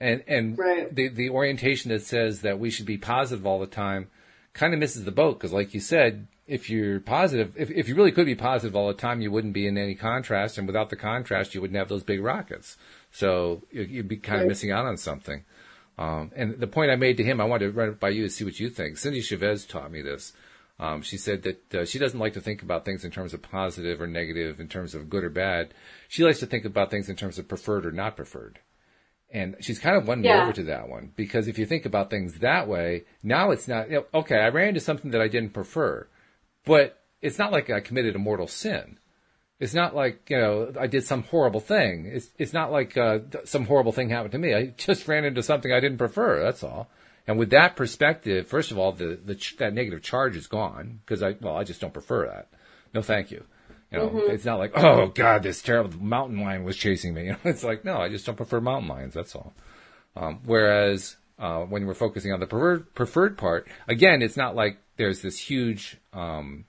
[0.00, 0.92] And and Right.
[0.94, 4.08] the the orientation that says that we should be positive all the time
[4.54, 7.94] kind of misses the boat because, like you said, if you're positive, if if you
[7.94, 10.88] really could be positive all the time, you wouldn't be in any contrast, and without
[10.88, 12.78] the contrast, you wouldn't have those big rockets.
[13.12, 15.44] So you- you'd be kind of missing out on something.
[15.98, 18.22] Um, and the point I made to him, I wanted to run it by you
[18.24, 18.96] to see what you think.
[18.96, 20.32] Cindy Chavez taught me this.
[20.80, 23.42] Um, she said that uh, she doesn't like to think about things in terms of
[23.42, 25.74] positive or negative, in terms of good or bad.
[26.08, 28.58] She likes to think about things in terms of preferred or not preferred.
[29.30, 32.10] And she's kind of won me over to that one because if you think about
[32.10, 35.28] things that way, now it's not, you know, okay, I ran into something that I
[35.28, 36.06] didn't prefer,
[36.64, 38.98] but it's not like I committed a mortal sin.
[39.60, 42.06] It's not like, you know, I did some horrible thing.
[42.06, 44.54] It's, it's not like, uh, some horrible thing happened to me.
[44.54, 46.42] I just ran into something I didn't prefer.
[46.42, 46.88] That's all.
[47.26, 51.00] And with that perspective, first of all, the, the, ch- that negative charge is gone
[51.04, 52.48] because I, well, I just don't prefer that.
[52.92, 53.44] No, thank you.
[53.92, 57.26] You know, it's not like, oh God, this terrible mountain lion was chasing me.
[57.26, 59.12] You know, it's like, no, I just don't prefer mountain lions.
[59.12, 59.52] That's all.
[60.16, 64.78] Um, whereas uh, when we're focusing on the preferred, preferred part, again, it's not like
[64.96, 66.64] there's this huge, um,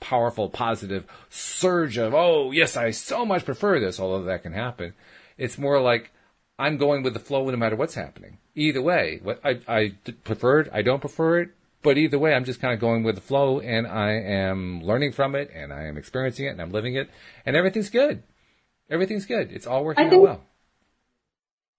[0.00, 4.94] powerful, positive surge of, oh yes, I so much prefer this, although that can happen.
[5.38, 6.12] It's more like
[6.58, 8.38] I'm going with the flow no matter what's happening.
[8.54, 9.92] Either way, what I, I
[10.24, 11.50] prefer it, I don't prefer it,
[11.82, 15.12] but either way, I'm just kind of going with the flow, and I am learning
[15.12, 17.10] from it, and I am experiencing it, and I'm living it,
[17.44, 18.22] and everything's good.
[18.90, 19.52] Everything's good.
[19.52, 20.42] It's all working I out think- well.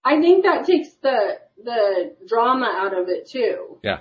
[0.04, 3.78] I think that takes the, the drama out of it too.
[3.82, 3.98] Yeah.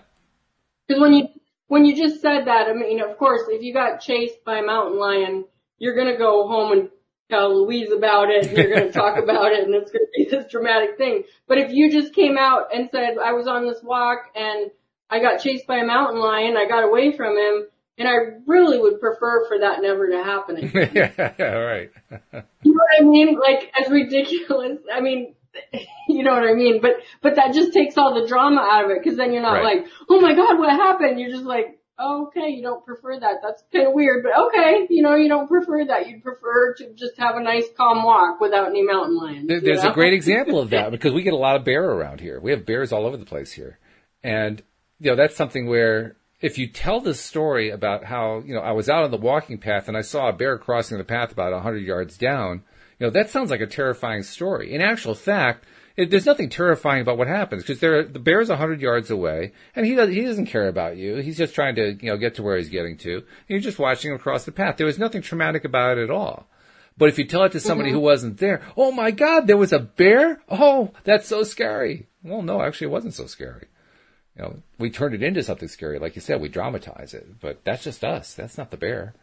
[0.88, 1.28] Because when you
[1.68, 4.64] when you just said that, I mean, of course, if you got chased by a
[4.66, 5.46] mountain lion,
[5.78, 6.90] you're gonna go home and
[7.30, 10.50] tell Louise about it, and you're gonna talk about it, and it's gonna be this
[10.50, 11.24] dramatic thing.
[11.48, 14.72] But if you just came out and said, "I was on this walk and
[15.10, 18.16] I got chased by a mountain lion, I got away from him," and I
[18.46, 20.92] really would prefer for that never to happen again.
[20.94, 21.92] yeah, yeah, right.
[22.64, 23.40] You know what I mean?
[23.40, 24.80] Like as ridiculous.
[24.94, 25.36] I mean,
[26.08, 26.80] you know what I mean?
[26.82, 26.92] But
[27.22, 29.78] but that just takes all the drama out of it because then you're not Right.
[29.84, 31.20] like, oh my god, what happened?
[31.20, 33.36] You're just like, oh, okay, you don't prefer that.
[33.42, 36.08] That's kind of weird, but okay, you know, you don't prefer that.
[36.08, 39.48] You'd prefer to just have a nice calm walk without any mountain lions.
[39.48, 39.92] There- There's know?
[39.92, 42.40] a great example of that because we get a lot of bear around here.
[42.40, 43.80] We have bears all over the place here.
[44.24, 44.62] And,
[45.00, 48.74] you know, that's something where if you tell the story about how, you know, I
[48.74, 51.52] was out on the walking path and I saw a bear crossing the path about
[51.52, 52.62] 100 yards down,
[53.00, 54.74] you know, that sounds like a terrifying story.
[54.74, 58.82] In actual fact, it, there's nothing terrifying about what happens because the bear's a hundred
[58.82, 61.18] yards away and he does, he doesn't care about you.
[61.18, 63.16] He's just trying to, you know, get to where he's getting to.
[63.18, 64.78] And you're just watching him across the path.
[64.78, 66.48] There was nothing traumatic about it at all.
[66.98, 67.98] But if you tell it to somebody mm-hmm.
[67.98, 70.42] who wasn't there, oh my God, there was a bear?
[70.50, 72.08] Oh, that's so scary.
[72.24, 73.68] Well, no, actually it wasn't so scary.
[74.36, 76.00] You know, we turned it into something scary.
[76.00, 78.34] Like you said, we dramatize it, but that's just us.
[78.34, 79.14] That's not the bear.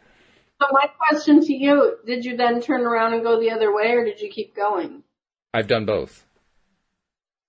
[0.61, 3.91] So my question to you, did you then turn around and go the other way
[3.91, 5.03] or did you keep going?
[5.53, 6.25] I've done both.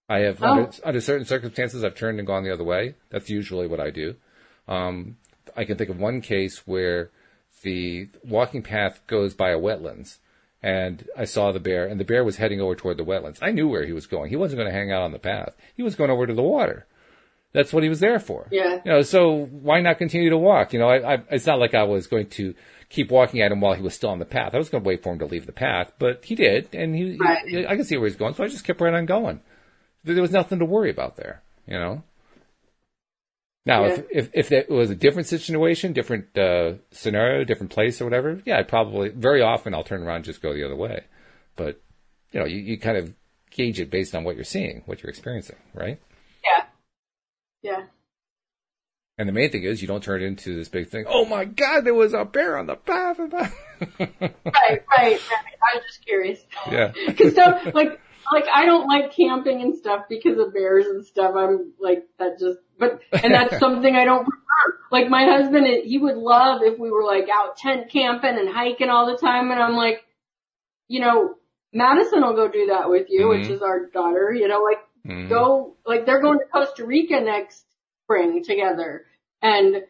[0.09, 0.46] I have, oh.
[0.46, 2.94] under, under, certain circumstances, I've turned and gone the other way.
[3.11, 4.16] That's usually what I do.
[4.68, 5.16] Um,
[5.57, 7.11] I can think of one case where
[7.62, 10.18] the walking path goes by a wetlands
[10.62, 13.38] and I saw the bear and the bear was heading over toward the wetlands.
[13.40, 14.30] I knew where he was going.
[14.30, 15.54] He wasn't going to hang out on the path.
[15.76, 16.86] He was going over to the water.
[17.52, 18.48] That's what he was there for.
[18.50, 18.80] Yeah.
[18.84, 20.72] You know, so why not continue to walk?
[20.72, 22.54] You know, I, I, it's not like I was going to
[22.97, 24.55] keep walking at him while he was still on the path.
[24.55, 26.97] I was going to wait for him to leave the path, but he did, and
[26.97, 27.47] he, right.
[27.47, 29.40] he I could see where he's going, so I just kept right on going.
[30.03, 32.03] There was nothing to worry about there, you know.
[33.66, 33.92] Now, yeah.
[33.92, 38.40] if, if if it was a different situation, different uh, scenario, different place or whatever,
[38.47, 41.05] yeah, I probably very often I'll turn around and just go the other way.
[41.57, 41.80] But
[42.32, 43.12] you know, you, you kind of
[43.51, 46.01] gauge it based on what you're seeing, what you're experiencing, right?
[46.44, 46.64] Yeah.
[47.62, 47.82] Yeah.
[49.19, 51.07] And the main thing is you don't turn it into this big thing.
[51.09, 53.19] Oh my God, there was a bear on the path.
[53.31, 53.31] right,
[54.01, 55.21] right, right.
[55.21, 56.45] I'm just curious.
[56.71, 56.93] Yeah.
[57.07, 57.99] Because so, like,
[58.31, 61.35] like I don't like camping and stuff because of bears and stuff.
[61.35, 64.79] I'm like that just, but and that's something I don't prefer.
[64.91, 68.91] Like my husband, he would love if we were like out tent camping and hiking
[68.91, 70.05] all the time, and I'm like,
[70.89, 71.37] you know,
[71.73, 73.41] Madison will go do that with you, mm-hmm.
[73.41, 74.33] which is our daughter.
[74.33, 75.29] You know, like mm-hmm.
[75.29, 77.66] go, like they're going to Costa Rica next
[78.07, 79.04] spring together
[79.42, 79.82] and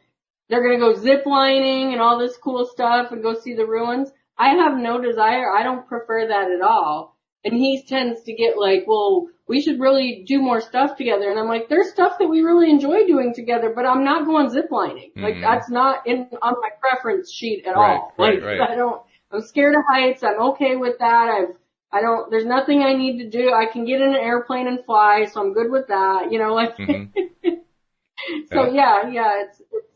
[0.48, 3.66] they're going to go zip lining and all this cool stuff and go see the
[3.66, 4.10] ruins.
[4.38, 5.52] I have no desire.
[5.52, 7.16] I don't prefer that at all.
[7.44, 11.30] And he tends to get like, well, we should really do more stuff together.
[11.30, 14.50] And I'm like, there's stuff that we really enjoy doing together, but I'm not going
[14.50, 15.10] zip lining.
[15.10, 15.22] Mm-hmm.
[15.22, 18.14] Like that's not in on my preference sheet at right, all.
[18.18, 18.70] Right, like right.
[18.70, 19.00] I don't.
[19.30, 20.22] I'm scared of heights.
[20.24, 21.28] I'm okay with that.
[21.28, 21.56] I've
[21.92, 22.30] I don't.
[22.30, 23.52] There's nothing I need to do.
[23.52, 26.32] I can get in an airplane and fly, so I'm good with that.
[26.32, 26.76] You know, like.
[26.76, 27.48] Mm-hmm.
[28.52, 29.86] so yeah, yeah, it's, it's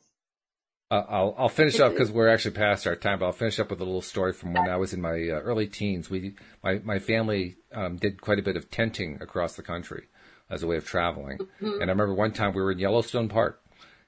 [0.90, 3.20] uh, I'll I'll finish up because we're actually past our time.
[3.20, 5.40] But I'll finish up with a little story from when I was in my uh,
[5.40, 6.10] early teens.
[6.10, 10.08] We my my family um, did quite a bit of tenting across the country
[10.50, 11.38] as a way of traveling.
[11.38, 11.80] Mm-hmm.
[11.80, 13.62] And I remember one time we were in Yellowstone Park,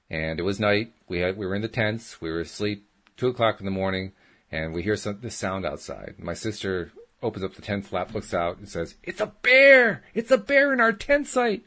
[0.09, 0.93] and it was night.
[1.07, 2.19] We had we were in the tents.
[2.19, 2.85] We were asleep.
[3.15, 4.11] Two o'clock in the morning,
[4.51, 6.15] and we hear some this sound outside.
[6.17, 6.91] My sister
[7.21, 10.03] opens up the tent flap, looks out, and says, "It's a bear!
[10.13, 11.63] It's a bear in our tent site!"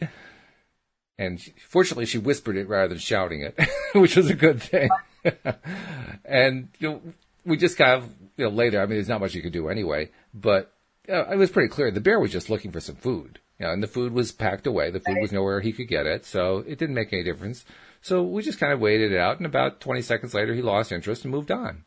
[1.19, 3.59] And she, fortunately, she whispered it rather than shouting it,
[3.95, 4.91] which was a good thing.
[6.25, 7.03] and you know,
[7.45, 8.81] we just kind of you know later.
[8.81, 10.73] I mean, there's not much you could do anyway, but
[11.09, 13.41] uh, it was pretty clear the bear was just looking for some food.
[13.59, 14.91] You know, and the food was packed away.
[14.91, 17.64] The food was nowhere he could get it, so it didn't make any difference.
[18.03, 20.93] So we just kind of waited it out, and about 20 seconds later, he lost
[20.93, 21.85] interest and moved on.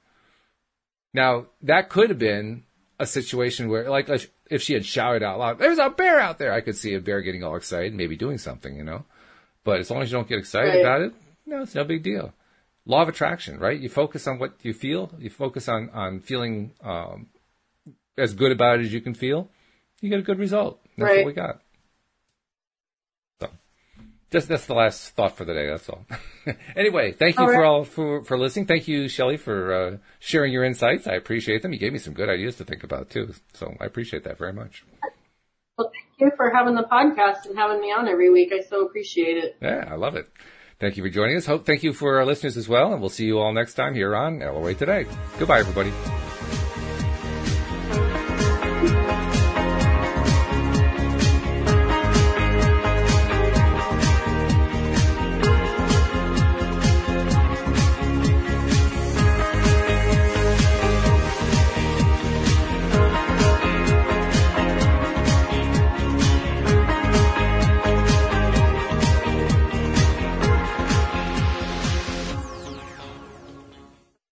[1.14, 2.64] Now that could have been
[3.00, 4.10] a situation where, like,
[4.50, 7.00] if she had shouted out loud, "There's a bear out there," I could see a
[7.00, 9.06] bear getting all excited, maybe doing something, you know.
[9.64, 10.82] But as long as you don't get excited right.
[10.82, 11.14] about it,
[11.46, 12.34] no, it's no big deal.
[12.86, 13.80] Law of attraction, right?
[13.80, 15.12] You focus on what you feel.
[15.20, 17.28] You focus on on feeling um,
[18.18, 19.50] as good about it as you can feel.
[20.02, 20.80] You get a good result.
[20.98, 21.18] That's right.
[21.18, 21.62] what we got.
[23.42, 23.50] So,
[24.32, 25.68] just that's the last thought for the day.
[25.68, 26.06] That's all.
[26.76, 27.68] anyway, thank you all for right.
[27.68, 28.66] all for for listening.
[28.66, 31.06] Thank you, Shelly, for uh, sharing your insights.
[31.08, 31.74] I appreciate them.
[31.74, 33.34] You gave me some good ideas to think about too.
[33.54, 34.84] So I appreciate that very much.
[35.80, 38.52] Well, thank you for having the podcast and having me on every week.
[38.54, 39.56] I so appreciate it.
[39.62, 40.28] Yeah, I love it.
[40.78, 41.46] Thank you for joining us.
[41.46, 43.96] Hope, thank you for our listeners as well, and we'll see you all next time
[43.96, 45.06] here on LOA Today.
[45.38, 45.94] Goodbye, everybody.